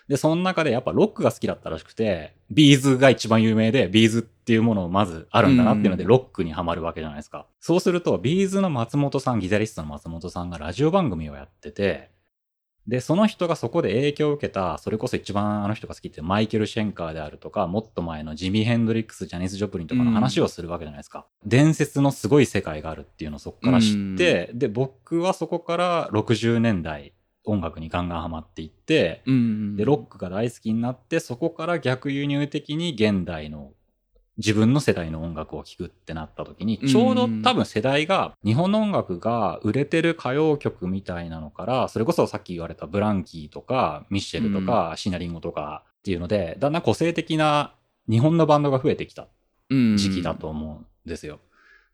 [0.08, 7.46] で、その中でやっぱロックが好きだったらしくて、ビーズが一番有名で、ビーズっていうものをまずあるんだなっていうので、うんロックにはまるわけじゃないですか。
[7.60, 12.10] そうすると、ビーズの松本さん、ギタリストの松本さんがラジオ番組をやってて、
[12.88, 21.28] で、その人がそこで影響を受けた、それこそ一番あの人が好きってマイケル・シェンカーであるとか、もっと前のジミー・ヘンドリックス、ジャニス・ジョプリンとかの話をするわけじゃないですか。
[21.46, 29.76] 伝説のすごい世界があるっていうのをそこから知って、で、僕はそこから60年代音楽にガンガンハマっていって、うん。
[29.76, 33.72] で、ロックが大好きになって、そこから逆輸入的に現代の
[34.38, 47.74] 自分の世代の音楽を聴くってなった時に、ちょうど多分世代が、日本の音楽が売れてる歌謡曲みたいなのから、それこそさっき言われたブランキーとか、ミッシェルとか、シナリンゴとかっていうので、だんだん個性的な
[48.10, 49.28] 日本のバンドが増えてきた
[49.70, 50.36] うん時期だ。
[50.36, 51.40] と思うんですよ。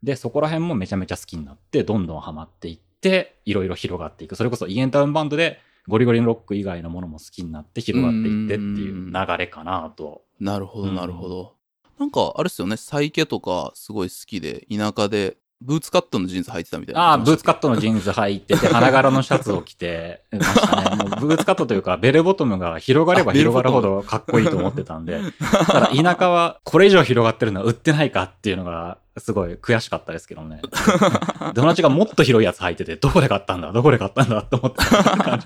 [0.03, 4.35] で、そこら辺もめちゃめちゃ好きになって、どんどんハマっていって、いろいろ広がっていく。
[4.35, 10.23] それこそイエンタウンバンドで、ゴリゴリのロック以外のものも好きになって広がっていってっていう流れかなと。
[10.39, 11.55] なるほど、うんなるほど。
[11.99, 17.01] なんか、あれですよね、サイケとかすごい好きで、田舎で、ブーツカットのジーンズ履いてたみたいな。
[17.01, 20.95] ああ、ブーツカットのジーンズ履いてて、花柄のシャツを着てましたね。
[21.01, 25.21] もうブーツカットというか、ベルボトムが広がれば広がるほどかっこいいと思ってたんで、
[25.67, 30.61] ただ田舎はこれ以上広がってるのは売ってないかっていうのが、すごい悔しかったですけどね。
[31.53, 35.39] 友達がもっと広いやつ履いてて、どこで買ったんだどこで買ったんだって思ってた。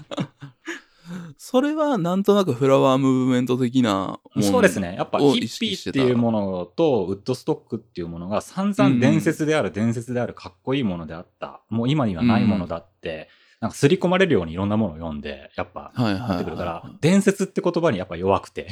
[1.38, 4.96] それはなんとなくフラワームーブメント的なもんそうですね。
[4.96, 11.62] やっぱヒをッピーったていうものとウッドストックっていうものが散々伝説である伝説であるかっこいいものであった。
[11.70, 18.68] もう今にはないものだって、なんか刷り込まれるようにいろんなものを読んで、やっぱなってくるからは、伝説って言葉にやっぱ弱くて。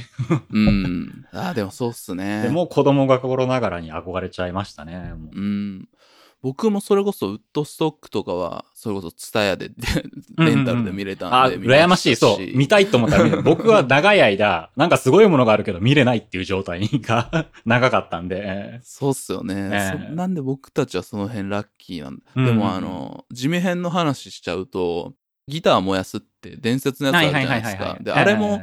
[0.54, 0.58] い。
[0.58, 1.26] うん。
[1.32, 2.44] ああ、でもそうっすね。
[2.44, 5.14] でもう子供が心ながらに憧れちゃいましたね。
[5.16, 5.90] もううん。
[6.46, 9.72] 僕もそれこそウッドストックとかは、それこそツタヤで
[10.38, 12.16] レンタルで見れたあ、んで、羨ましい。
[12.16, 12.38] そう。
[12.56, 18.80] 見たいと思ったら 僕は長い間、なんかすごいものがあるけど見れないっていう状態が 長かったんで。
[18.84, 22.22] そうっすよね、ええそなんで僕たちはその辺ラッキーなんだ。
[22.36, 25.16] うんでもあの、地味編の話しちゃうと、
[25.48, 27.98] ギター燃やすって伝説のやつあるじゃないですか。
[28.00, 28.62] で、あれも、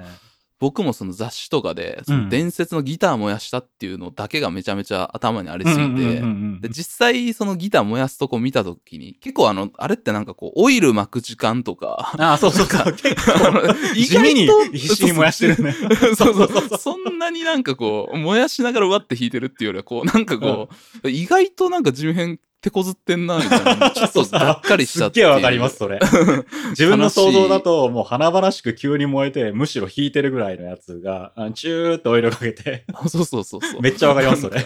[0.63, 6.21] 僕もその雑誌とかで、その伝説のギター燃やしたっていうのだけがめちゃめちゃ頭にありすぎて、
[6.61, 12.93] で実際そのギター燃やすとこ見たときに、結構あの、あれってなんかこう、オイル巻く時間とか、ああ、そうそうそう。
[12.93, 15.73] 結構、意地味に必死に燃やしてるね。
[16.17, 16.79] そうそうそう。
[16.79, 20.69] そんなになんかこう、燃やしながらわって弾いてるっていうよりは、こう、なんかこ
[21.03, 23.91] う、意外となんか地味編手こずってんな、みたいな。
[23.91, 25.19] ちょっとがっかりしちゃって。
[25.21, 25.99] すっげえわかります、それ。
[26.71, 33.83] 自分の想像だと、もう華々しく急に燃えて、むしろ引いてるぐらいのやつが、あチューってオイルかけて、あ そうそうそうそう。
[33.83, 34.65] めっちゃわかります、それ。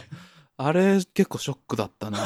[0.59, 2.18] あれ、結構ショックだったな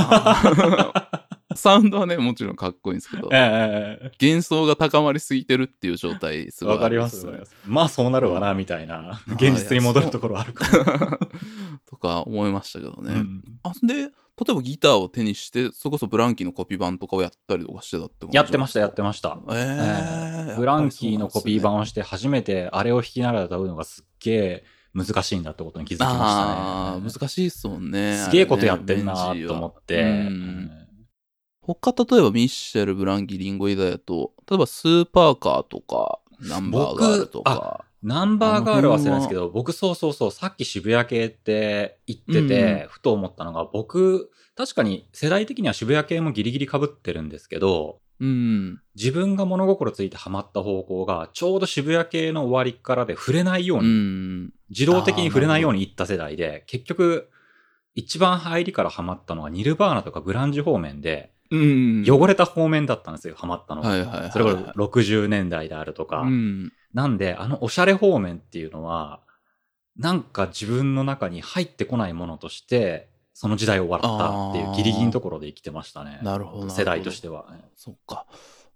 [1.57, 7.27] サウンドはね、もちろんかっこいいんですけど、ええ幻想が高まりすぎてるっていう状態、すごいあわかります、
[7.67, 9.21] まあそうなるわな、みたいな。
[9.27, 11.19] 現実に戻るところあるかも。
[11.91, 13.15] とか思いましたけどね。
[13.15, 14.07] うんあ、で、例
[14.51, 19.39] えばギターを手にして、それこそブランキーのコピー版とかをやったりとかしてたってことやってました、やってました。
[19.51, 26.25] ええブランキーのコピー版をして初めてあれを弾きながら歌うのがすっげえ難しいんだってことに気づきましたね。
[26.25, 28.17] ああ、難しいっすもんね。
[28.17, 29.97] すげえことやってんなと思って。
[29.97, 30.80] ベンジーはうん
[31.66, 37.85] 他、例えばミッシェル、ブランキー、リンゴイダヤと、例えばスーパーカーとか、ナンバーガールとか。
[38.03, 48.81] ナンバーガールは忘れないですけど、僕そうそうそう、さっき渋谷系って言ってて、ふと思ったのが、僕、確かに世代的には渋谷系もギリギリ被ってるんですけど、うん。
[48.94, 54.53] 自分が物心ついてハマった方向が、ちょうど渋谷系の終わりからで触れないよううに、ん。
[54.70, 57.29] 自動的に触れないようにいった世代で、結局、
[57.94, 61.39] 一番入りからハマったのはニルバーナとかグランジ方面で、うん。
[61.53, 63.89] 汚れた方面だったんですよ、ハマったのが。
[63.89, 64.31] はいはいはい。
[64.31, 66.21] それこそ60年代であるとか。
[66.21, 66.73] うん。
[66.95, 69.21] なんで、あのおしゃれ方面っていうのは、
[69.97, 76.21] なんか自分の中に入ってこないものとして、その時代を終わったっていうギリギリのところで生きてましたね。
[76.23, 77.47] なるほどなるほど世代としては。
[77.75, 78.27] そっか。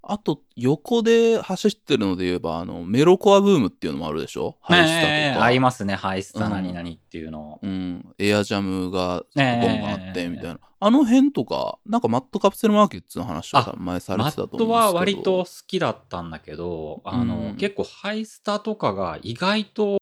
[0.07, 4.57] あと、横で走ってるので言えば、あの、メロコアブームっていうのもあるでしょ？
[4.61, 5.13] ハイスタとか。
[5.13, 7.59] ええ合いますね、ハイスタ何々っていうの。
[7.63, 8.15] うん。
[8.19, 10.61] エアジャムがボンええがあって、みたいな。
[10.81, 14.73] あの辺とか、なんかマットカプセルマーケットの話とか前されマてたと思ットうんですけど。
[14.73, 19.99] は割と好きだったんだけど、あの、うん結構ハイスタとかが意外と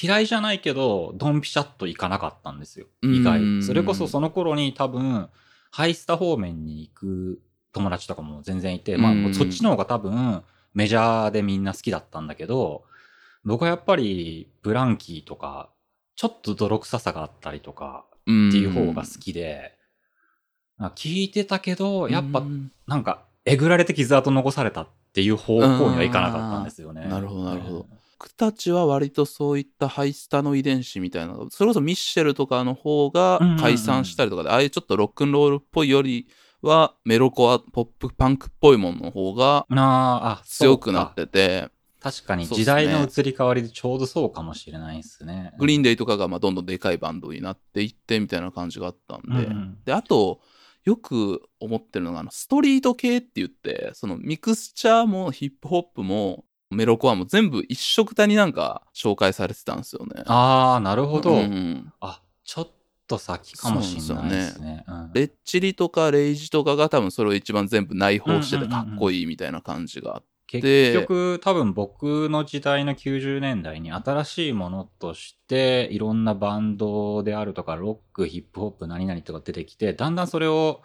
[0.00, 2.86] 嫌いじゃないけど、ドンピシャッといかなかったんですよ。
[3.02, 3.62] 意うん外。
[3.62, 5.28] それこそその頃に多分、
[5.70, 7.40] ハイスタ方面に行く
[7.76, 9.26] 友達とかも全然いて、まうん。
[9.26, 12.84] あそっちの方が多分メジャーでみんな好きだったんだけど、
[13.44, 15.68] 僕はやっぱりブランキーとか、
[16.16, 19.76] ちょっと泥臭さがあったりとかっていう方が好きで、
[20.78, 22.42] あ聞いてたけど、やっぱ
[22.86, 27.06] なんか、えぐられて傷跡残されたっていう方向にはいかなかったんですよね。
[27.06, 27.86] なるほどなるほど。
[28.18, 36.26] 僕たちは割とそういったハイスタの遺伝子みたいなのそれこそミッシェルとかの方が解散したりとかで、ああいうちょっとロックンロールっぽいより
[36.62, 39.66] はメロコア、ポップパンクっぽいものの方が
[40.44, 41.68] 強くなってて、
[42.00, 45.52] 確かに時代の移り変わりでちょうどそうかもしれないですね。
[45.58, 50.40] グリーンデイとかがまあどんどんでかいバンドになっていってみたいな感じがあったんで、うんうんで、あと、
[50.84, 60.22] よく思ってるのが、あの、ストリート系って言って、そのミクスチャーもヒップホップもメロコアも全部一色たになんか紹介されてたんですよね。
[60.26, 61.32] ああ、なるほど。
[61.32, 62.70] うんあ、ちょっ
[63.06, 64.84] と先かもしれないですね。
[64.86, 70.26] うんレッチリとかレイジとかが多分それを一番全部内包しててかっこいいみたいな感じがあって。
[70.48, 80.82] 結局、多分僕の時代の90年代に新しいものとして、いろんなバンドであるとか、ロック、ヒップホップ、何々とか出てきて、だんだんそれを、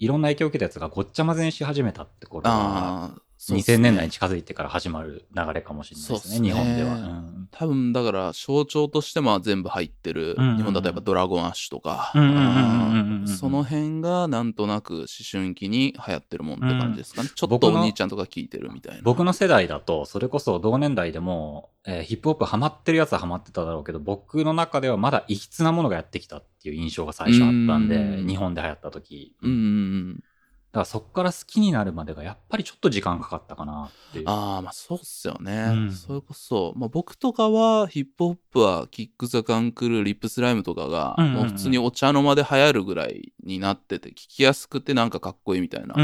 [0.00, 3.14] いろんな影響を受けたやつがごっちゃ混ぜにし始めたってことが、
[3.46, 3.76] そうっすね。
[3.76, 6.48] 2000年代に近づいてから始まる流れかもしれないですね、そうっすね。
[6.48, 6.94] 日本では。
[6.94, 7.48] うん。
[7.50, 10.56] 多分だから象徴としてまあ全部入ってる、うんうんうん。
[10.56, 19.00] 日本だとやっぱドラゴンアッシュとか、うんうんうんうんうんうんその辺がなんとなく思春期に流行ってるもんって感じですかね、ちょっと僕のお兄ちゃんとか聞いてるみたいな。
[19.02, 28.26] 僕の世代だと、それこそ同年代でも、えーヒップホップハマってるやつはハマってただろうけど、僕の中ではまだ異質なものがやってきたっていう印象が最初あったんで、うん。
[28.26, 29.34] 日本で流行った時。
[29.42, 29.50] うん。
[29.50, 30.33] うんうんだ
[30.74, 34.24] からそっから好きになるまでがやっぱりちょっと時間かかったかなっていう。
[34.28, 45.94] ああまあそうっすよね、うんそれこそ、まあ、僕とかはヒップホップはキック・ザ・カンクルーリップスライムとかがもう普通にお茶の間で流行るぐらいになってて聞きやすくてなんかかっこいいみたいな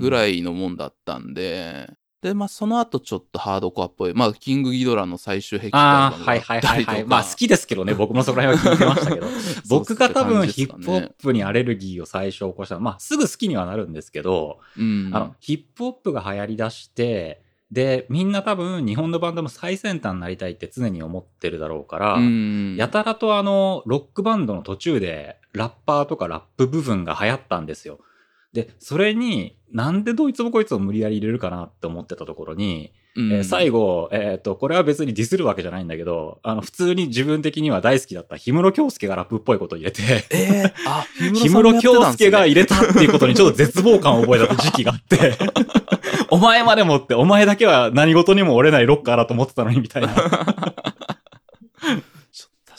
[0.00, 0.10] ぐい。
[0.10, 1.90] らいのもんだったんで、
[2.24, 7.04] で、まあ、その後ちょっとハードコアっぽい、まあ、キングギドラの最終兵器ああ、はいいはいはいはい。
[7.04, 9.26] まあ好きですけどね、僕もそこら辺は聞いてましたけど。
[9.68, 27.98] 僕が多分ヒップホップ、プにアレルギーを最初起こしたまあすぐ好きにはなるんですけど、うん、あの、ヒップホップが流行り出して、で、みんな多分日本のバンドの最先端になりたいって常に思ってるだろうから、うん、やたらとあの、ロックバンドの途中でラッパーとかラップ部分が流行ったんですよ。
[28.54, 45.36] で、それに、なんでどいつもこいつを無理やり入れるかなって思ってたところに、うんえー最後、えっ、と、これは別にディスるわけじゃないんだけど、あの、普通に自分的には大好きだった氷室京介がラップっぽいことを入れて、えー、あ、氷室京介が入れたっていうことにちょっと絶望感を覚えた時期があって、
[46.30, 50.73] お前までもって、お前だけは何事にも折れないロッカーだと思ってたのにみたいな。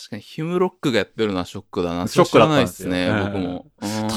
[0.06, 2.08] 確かにヒムロックがやってるのはショックだな。
[2.08, 3.66] ショックだったんいですね、僕も。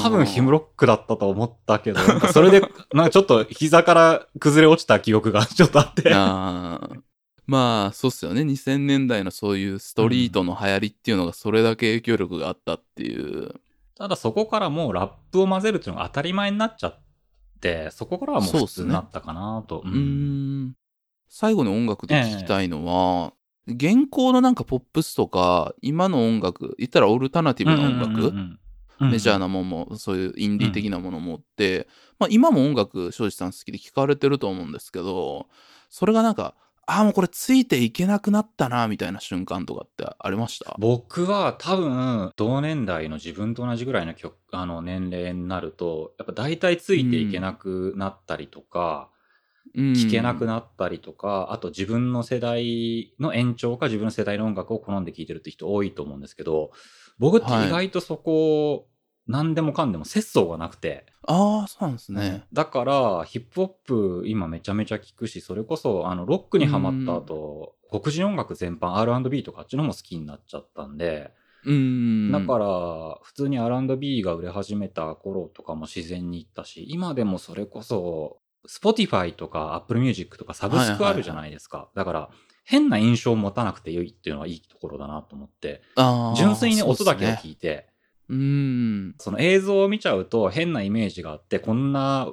[0.03, 1.99] 多分ヒムロロックだったと思ったけど、
[2.31, 2.61] それで、
[2.93, 6.13] なんかちょっと膝から崩れ落ちた記憶がちょっとあって。
[6.13, 6.99] あー
[7.47, 8.41] まあ、そうっすよね。
[8.41, 13.55] 2000年代のそういうストリートの流行りっていうのがそれだけ影響力があったっていう。
[13.95, 17.01] ただそこからもうラップを混ぜるっていうのが当たり前になっちゃっ
[17.59, 19.81] て、そこからはもう普通になったかなと。
[19.83, 20.75] うーん。
[21.27, 23.33] 最後に音楽で聞きたいのは、
[23.69, 28.33] 現行のなんかポップスとか、今の音楽、言ったらオルタナティブな音楽、
[28.99, 29.39] メジャーな。
[29.39, 31.87] なもんも、そういうインディー的なものもって、
[32.19, 35.47] まあ今も音楽、庄司さん好きで聞かれてると思うんですけど、
[35.89, 36.55] それがなんか、
[36.85, 40.75] ああ、もうこれついていけなくなったな、みたいな瞬間とかってありました？
[40.79, 49.09] 僕は多分、同年代の自分と同じぐらいの曲、あの年齢になると、やっぱ大体ついていけなくなったりとか、
[49.75, 56.71] 聞けなくななったりとか、あと自分の世代の延長か自分の世代の音楽を好んで聴いてるって人多いと思うんですけど、
[57.19, 58.87] 僕って意外とそこ、
[59.27, 62.45] 何でもかんでも節操がなくて、ああ、そうなんですね。
[62.51, 71.31] だから、ヒップホップ今めちゃめちゃ聞くし、それこそ、あの、ロックにハマった後、黒人音楽全般 R&B とかあっちの方も好きになっちゃったんで、
[71.63, 72.31] うーん。
[72.31, 81.89] だから、普通に R&B が売れ始めた頃とかも自然に行ったし、今でもそれこそ、Spotify とか Apple Music とかサブスクあるじゃないですか。
[81.95, 82.29] だから、
[82.65, 85.81] 変な印象を持たなくていいっていうのはいいところだなと思って、
[86.35, 87.87] 純粋に音だけを聞いて、
[88.27, 89.15] うーん。
[89.19, 92.31] その映像を見ちゃうと変なイメージがあって、こんな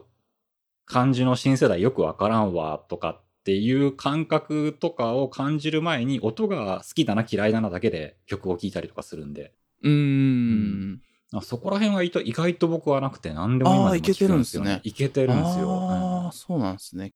[0.84, 11.00] 感じの新世代よくわからんわとかっていう感覚とかを感じる前に音が好きだな嫌いだなだけで曲を聴いたりとかするんで、うーん。
[11.32, 16.15] あそこら辺は意外と僕はなくて何でも今でもあーいけてるんですねいけてるんですよ。
[16.26, 17.12] ああ、そうなんですね。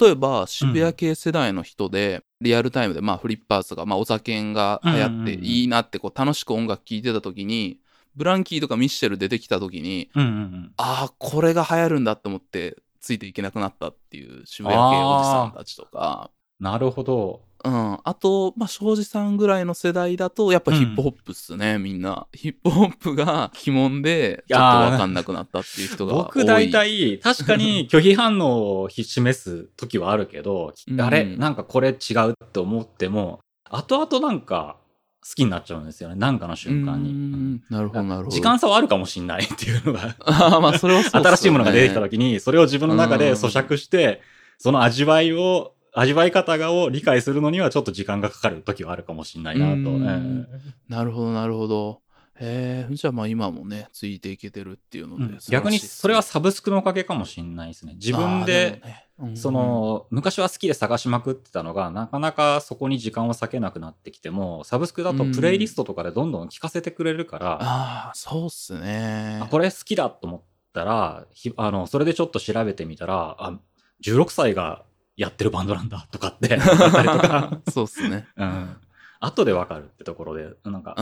[0.00, 7.78] 例えば、渋谷系世代の人で、リアルタイムで、まあ、フリッパーズとか、まあ、お酒が流行っていいなって、こう、楽しく音楽聴いてた時に、
[8.14, 10.72] ブランキーとかミッシェル出てきた時に、うんうんうん。
[10.76, 17.42] ああ、これが流行るんだって思って、ついていけなくなったっていう渋谷系おじさんたちとか、なるほど。
[17.64, 17.98] うん。
[18.02, 22.26] あと、まあ、庄司さんぐらいの世代だと、やっぱヒップホップっすね、みんな。
[22.32, 26.22] ヒップホップが鬼門で、ちょっとわかんなくなったっていう人が多い。
[26.24, 33.40] 僕大体、確かに 拒否反応を示す時はあるけど、うんあれなんかこれ違うって思っても、
[33.70, 34.76] 後々なんか
[35.24, 36.16] 好きになっちゃうんですよね。
[36.16, 37.12] なんかの瞬間うに。
[37.12, 38.34] んなるほど、なるほど。
[38.34, 44.20] 時間差はあるかもしんないっていうのが、 ああ、まあ、それはそうね新しいものが出てきた時に、それを自分の中で咀嚼して、
[44.58, 49.98] その味わいを、味わい方がを理解するのにはちょっと時間がかかる時はあるかもしんないなと。
[50.88, 52.00] なるほど、なるほど。
[52.40, 57.94] へえ、じゃあまあ今もね、ついていけてるっていうのえで、逆にそれはサブスクのおかげかもしんないですね。
[57.94, 58.82] 自分で、
[59.34, 69.38] そ、の、昔は好きで探しまくってたのが、なかなかそこに時間を割けなくなってきても、サブスクだとプレイリストとかでどんどん聞かせてくれるから、ああ、そうっすね。
[69.42, 73.58] あこれ好きだと思ったら、ひあの、それでちょっと調べてみたら、あ、
[74.02, 74.84] 16歳が
[75.22, 78.26] やってるバンドなんだとかって、 分かったりとか、そうっすね。
[78.36, 78.76] うん。
[79.20, 80.96] 後でわかるってところで、なんか。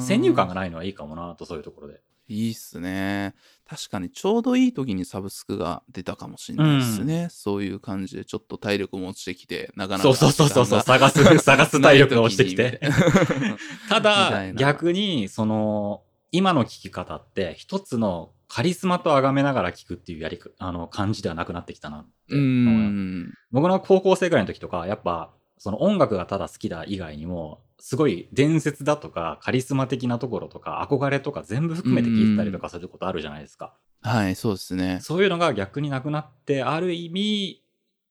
[0.00, 2.00] 先入観がないのはいいかもなと、そういうところで。
[2.28, 3.34] いいっすね。
[3.68, 7.28] 確かにちょうどいい時にサブスクが出たかもしれないですね。
[7.30, 12.80] そういう感じでちょっと体力も落ちてきて、なかなかそうそうそうそう探す、探す体力が落ちてきて。
[13.88, 16.02] ただ、逆に、その、
[16.32, 22.34] 今の聞き方って、一つのカリスマと崇めながら聞くっていうやりか、あの、感じではなくなってきたなって。
[23.50, 33.74] 僕の高校生ぐらいの時とか、やっぱ、その音楽がただ好きだ以外にも、すごい伝説だとか、カリスマ的なところとか、憧れとか全部含めて聞いてたりとかすることあるじゃないですか。
[34.02, 34.98] はい、そうですね。
[35.02, 37.62] そういうのが逆になくなって、ある意味、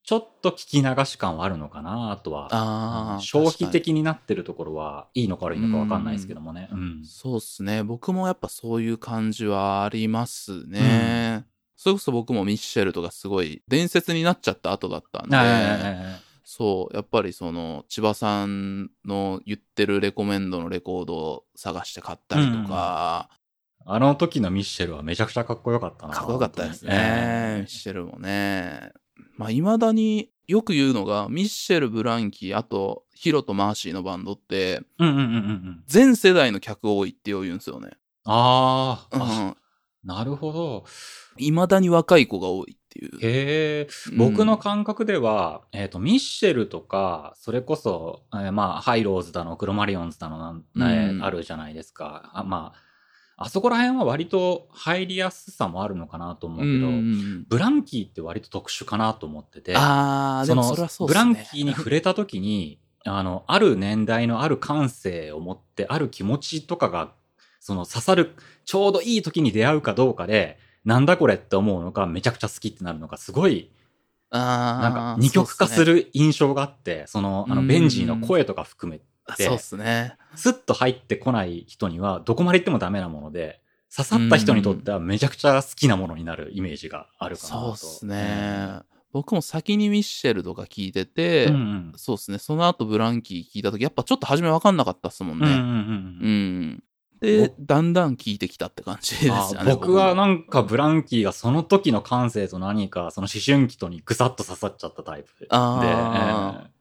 [0.06, 2.48] ちょっと聞き流し感はあるのかなとは。
[2.52, 3.20] ああ。
[3.20, 6.70] 消費的になってるところはいいのか悪いのかわかんないですけどもね。
[6.72, 7.04] うん。
[7.04, 7.82] そうっすね。
[7.82, 11.48] 僕もやっぱそういう感じはありますね。
[11.76, 23.30] それこそ僕もミッシェルとかすごい伝説になっちゃった後だったんで、えそう、やっぱりその千葉さんの言ってるレコメンドのレコードを探して買ったりとか、
[23.88, 26.14] あの時のミッシェルはめちゃくちゃかっこよかったな。
[26.14, 26.92] かっこよかったですね。
[26.94, 28.94] えミッシェルもね。
[29.38, 35.84] まあ、未だによく言うのが、ミッシェル、ブランキー、あと、ヒロとマーシーのバンドって、うんうんうんうんうん。
[35.88, 37.92] 全世代の客多いって言うんですよね。
[38.26, 39.58] あー、うあ、ん。
[40.04, 40.86] なるほど。
[41.38, 43.18] 未だに若い子が多いっていう。
[43.18, 52.32] へえ、うん僕の感覚では、えっ、と、ミッシェルとか、それこそ、えーまあ、ハイローズだの、クロマリオンズだのなん、ねうんあるじゃないですか。
[52.34, 52.80] あまあ、
[53.38, 61.08] あそこら辺は割と入りやすさもあるのかなと思うけど、うんブランキーって割と特殊かなと思ってて、それはそうっすね。
[61.08, 67.12] ブランキーに触れた時に、 あの、ある年代のある感性を持って、ある気持ちとかが、
[67.60, 73.70] その刺さる、ちょうどいい時に出会うかどうかで、なんだこれって思うのか、めちゃくちゃ好きってなるのか、すごい、
[74.30, 75.96] あなんか二極化する。
[75.96, 79.06] る印象があって、その、あの、うんベンジーの声とか含めて
[79.38, 80.18] そうっすね。
[80.36, 83.62] スッと入ってこない人には、どこまで行ってもダメなもので、
[83.96, 87.76] 刺さった人にとってはめちゃくちゃ好きなものになるイメージがあるかなと。
[87.76, 88.82] そうっすね。
[89.14, 91.94] 僕も先にミッシェルとか聞いてて、うんうん。
[91.96, 92.38] そうっすね。
[92.38, 95.46] その後ブランキー聞いた時、やっぱちょっと初め分かんなかったっすもんね。
[95.46, 96.84] うんうんうんううんん。
[97.22, 99.72] で、だんだん聞いてきたって感じですよあね。
[99.72, 105.48] 僕はもなんかブランキーがその時の感性と何かその思春期とにぐさっと刺さっちゃったタイプで。
[105.50, 106.75] あー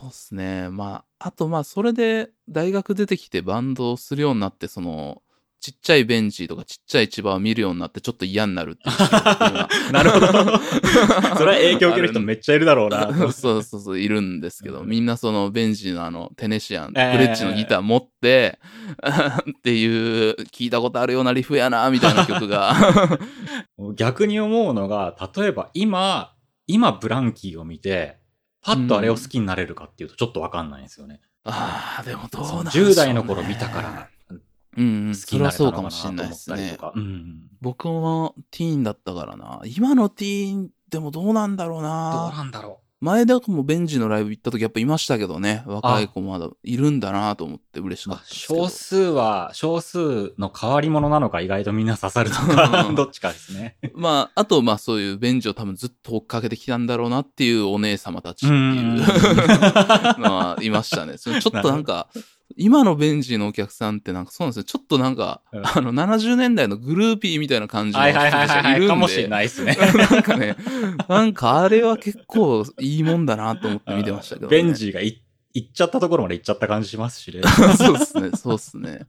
[0.00, 0.68] そうっすね。
[0.70, 5.22] まあ、あとまあ、それで大学出てきてバンドをするようになって、その、
[5.60, 8.96] ちっちゃいベンチとかちっちゃい千葉を見るようになってちょっと嫌になるっていう
[9.94, 10.26] なるほど。
[11.38, 13.06] それは影響を受ける人めっちゃいるだろうな。
[13.32, 18.58] そうそうそう、いるんですけど、うんみんなそのベンジのあの、テネシアン、えーフレッチのギター持って、
[19.48, 22.74] っていう、聞いたことあるようなリフやな、みたいな曲が。
[23.94, 26.34] 逆に思うのが、例えば今、
[26.66, 28.23] 今ブランキーを見て、
[28.64, 31.20] パッとあれを好きになれるかっていうとちょっとわかんないんですよね。
[31.44, 34.08] ああ、でもどうなんでしょうね10代の頃見たから
[34.76, 36.80] うん、うん、好きになそれたのかなとかもしれない思ったりですねと。
[36.80, 36.92] か。
[36.96, 39.62] うん僕もティーンだったからな。
[39.64, 42.32] 今のティーンでもどうなんだろうどうな。
[42.36, 45.62] なんだろ前田君もベンジのライブ行った時やっぱいましたけどね。
[45.66, 48.64] 若い子まだいるんだなと思って嬉しかったですけど。
[48.64, 53.76] 少数は、少数の変わり者なのか意外とみんな刺さるとか、 どっちかですね。
[53.94, 58.96] まあ、あと、まあそういうベンジを多分ずっと追っかけてきたんだろうなっていうお姉様たちっていううん
[60.24, 61.18] のはいましたね。
[61.18, 62.08] ちょっとなんか、
[62.56, 64.64] 今のベンジのお客さんってなんかそうなんですよ。
[64.64, 68.48] ちょっとなんか、うんあの、70年代のグルーピーみたいな感じのはい人はいはいはいい。
[68.48, 68.88] たちがるんで。
[68.88, 69.76] かもしれないですね。
[70.10, 70.56] なんかね、
[71.08, 74.50] なんかあれは結構いいもんだなと思って見てましたけど、ね。
[74.56, 75.22] ベンジーがい
[75.54, 77.42] 行っちゃったところまで行っちゃった感じしますしね。
[77.78, 79.06] そうっすね、そうっすね。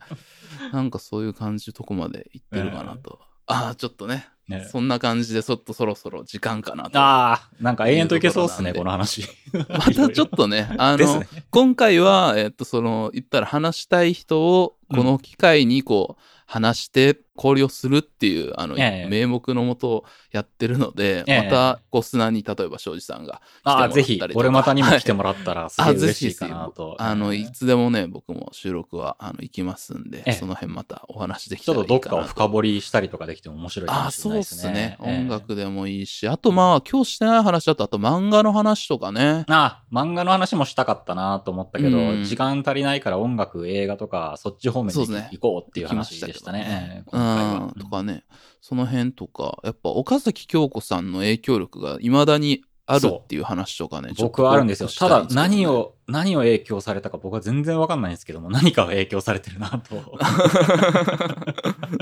[0.71, 3.19] なんかそういう感じのとこまで行ってるかなと。
[3.47, 6.99] ああ、ちょっとね、ねそんな感じでちょっとそろそろ時間かなと。
[6.99, 9.27] ああ、なんか永遠といけそうっすね、ここの話。
[9.53, 11.27] また ちょっとね、 あの、ね。
[11.49, 26.95] 今回は、えっと、その、言ったら話したい人を、この機会にこう、話して交流をするっていう、あの、ええ名目のもとやってるので、ええまた、こう、砂に、例えば、庄司さんが来てもああ、らったぜひりとか、俺またにも来てももらったら、すげえあ、ぜひ嬉しいかなと。
[26.99, 32.05] あの、ええいつでもね、僕も収録は、あの、行きますんで、ええその辺またお話できちょたらいいかなと。
[32.07, 34.61] っとどっかを深掘りしたりとかできても面白いかあ、もしれそうっないですね。
[34.61, 34.97] すね。
[35.03, 39.45] ええ音楽でもいいし、あとまあ、今日してない話だと、あと漫画の話とかね。
[39.49, 47.03] ああ、漫画の話もしたかったなと思ったけど、うん時間足りないから音楽、映画とか、そっち方面でそうですね行こうっていう話でしたね。
[47.25, 48.23] ええうん、とかね、
[48.61, 54.89] その辺とか、やっぱ岡崎京子さんの影響力が未だにあるっていう話とかね、僕はあるんですよ。
[54.89, 59.95] ただ何を、何を影響されたか僕は全然わかんないんですけども、何かが影響されてるなと。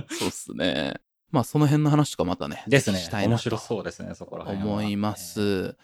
[0.10, 0.96] そうっすね。
[1.32, 3.22] まあ、その辺の話とかまたね、ですねぜひした。
[3.22, 4.68] いな面と白そうですね、そこら辺は。
[4.68, 5.76] 思います。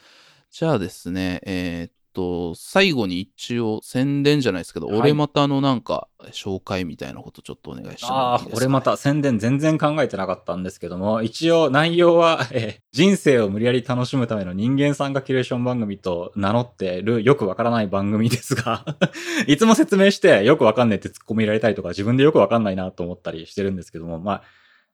[0.51, 18.83] じゃあですね、えーっと、最後に一応宣伝じゃないですけど、はい俺またのなんか紹介みたいなことちょっとお願いしてもああいいですか、俺また宣伝全然考えてなかったんですけども、一応内容は、 えー人生を無理やり楽しむための人間参加キュレーション番組と名乗ってるよくわからない番組ですが、
[19.47, 24.41] いつも説明してよくわかんないって突っ込みられたりとか自分でよくわかんないなと思ったりしてるんですけども、まあ、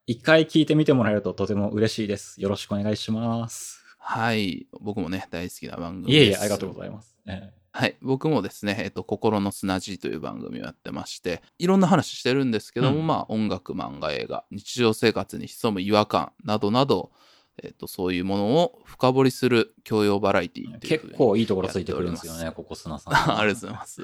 [0.07, 2.41] 一回聞いてみてもらえるととても嬉しいです。
[2.41, 3.84] よろしくお願いします。
[4.07, 4.67] はい。
[4.79, 6.13] 僕もね、大好きな番組です。
[6.13, 7.17] いえいえ、ありがとうございます。
[7.25, 7.97] えはい。
[8.01, 17.11] 僕もですね、えっと、心の砂地という番組をやってまして、いろんな話してるんですけども、うんまあ、音楽、漫画、映画、日常生活に潜む違和感などなど、
[17.63, 23.13] えっと、そういうものを深掘りする教養バラエティ結構いいところついてくるんですよね、ここ砂さん。
[23.39, 24.03] ありがとうございます。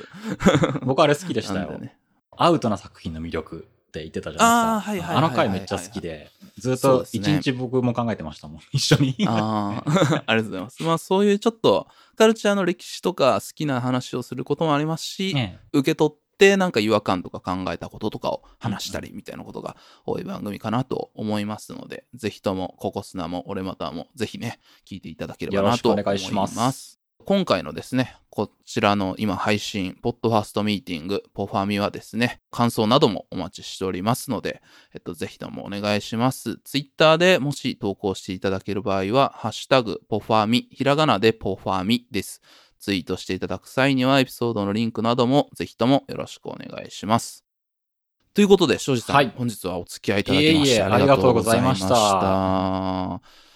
[0.82, 1.78] 僕あれ好きでしたよ。
[1.78, 1.96] ね。
[2.32, 5.14] アウトな作品の魅力って言ってたじゃないですか。
[5.14, 8.60] ああの回めっちゃ好きで、ずっと一日僕も考えてましたもん。
[8.72, 9.16] 一緒に。
[9.28, 10.84] ああ、 ありがとうございます。
[10.84, 19.76] まあ、そういうちょっと、カルチャーの歴史とか好きな話をすることもありますし、ね受け取ってなんか違和感とか考えたこととかを話したりみたいなことが
[20.06, 26.32] 多い番組かなと思いますので、ぜひともココスナも俺またもぜひね、聞いていただければなとよ思い。
[26.32, 34.62] ます今回のですね、こちらの今配信、ポッドファーストミーティング、ポファミはですね、感想などもお待ちしておりますので、
[34.94, 36.58] えっと、ぜひともお願いします。
[36.64, 42.42] ツイッターでもし投稿していただける場合は、ハッシュタグ、ポファミ、ひらがなでポファミです。
[42.80, 47.44] ツイートしていただく際には、エピソードのリンクなどもぜひともよろしくお願いします。
[48.34, 53.51] ということで、庄司さん、はい本日はお付き合いいただきましていえいえありがとうございましありがとうございた。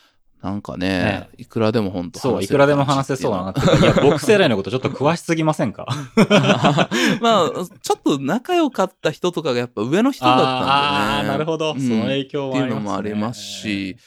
[0.45, 5.87] なんかね、いくらでも本当そう、いくらでも話せそうだなっていや、僕世代のことちょっと詳しすぎませんか？
[7.19, 7.49] まあ、
[7.81, 10.71] ちょっと仲良かった人とかがやっぱ上の人だったんでね。
[10.71, 11.73] ああー、なるほど。
[11.73, 12.75] うんその影響っていうはありますね。
[12.75, 13.97] のもありますし、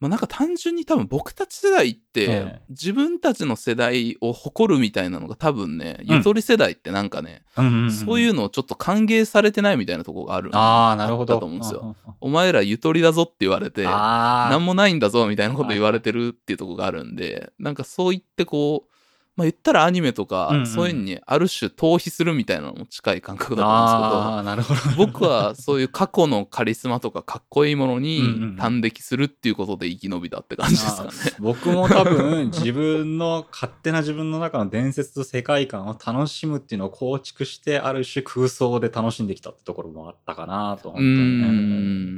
[0.00, 10.50] まあなんか単純に多分僕たち世代って、ええ自分たちの世代を誇るみたいなのが多分ね、うんゆとり世代ってなんかね、そういうのをちょっと歓迎されてないみたいなところがある。
[10.54, 11.34] ああ、なるほど。
[11.34, 11.96] あったと思うんですよ。
[12.20, 18.97] お前らゆとりだぞって言われて、あなんもないんだぞみたいなこと言われてるっていうところがあるんで、なんかそう言ってこう、
[19.38, 24.80] まあ言ったらアニメとか、うんうんそういうのにある種逃避するみたいなのも近い感覚だったああ、なるほど。
[24.80, 31.10] んですけど、僕はそういう過去のカリスマとかかっこいいものにうんうん端的するっていうことで生き延びたって感じですかね。
[31.38, 41.12] 僕も多分自分の勝手な自分の中の伝説と世界観を楽しむっていうのを構築してある種空想で楽しんできたってところもあったかなと思うって、ー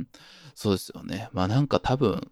[0.00, 0.06] ん。
[0.54, 1.28] そうですよね。
[1.32, 2.30] まあなんか多分、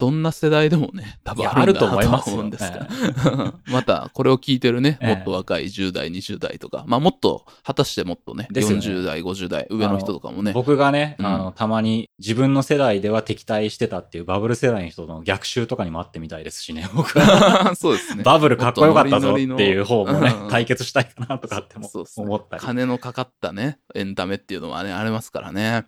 [0.00, 2.88] どんな世代でもね、多分あると思いますよですが。
[3.68, 10.52] また、これを聞いてるね、ええもっと若い10代、20代とか、まあもっと、果たしてもっとね、ね40代、50代、上の人とかもね。
[10.52, 17.74] 僕がね、うんあの、たまに自分の世代では敵対してたっていうバブル世代の人の逆襲とかにもあってみたいですしね、 僕は。
[17.76, 18.22] そうですね。
[18.22, 22.62] バブルかっこよかったぞっていう方もねうん、対決したいかなとかってもそうですね思ったり。
[22.62, 25.84] 金のかかったね、エンタメっていうのはね、ありますからね。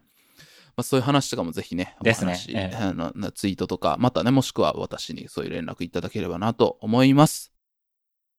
[0.77, 7.53] まあ、そういう話とかもぜひね、おですね話、ええあのツイートとか、またね、もしくは私にそういう連絡いただければなと思います。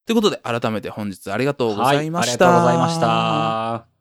[0.06, 2.46] ということで、改めて本日ありがとうございました。
[2.46, 3.00] はい、ありがとうございまし
[3.88, 3.93] た。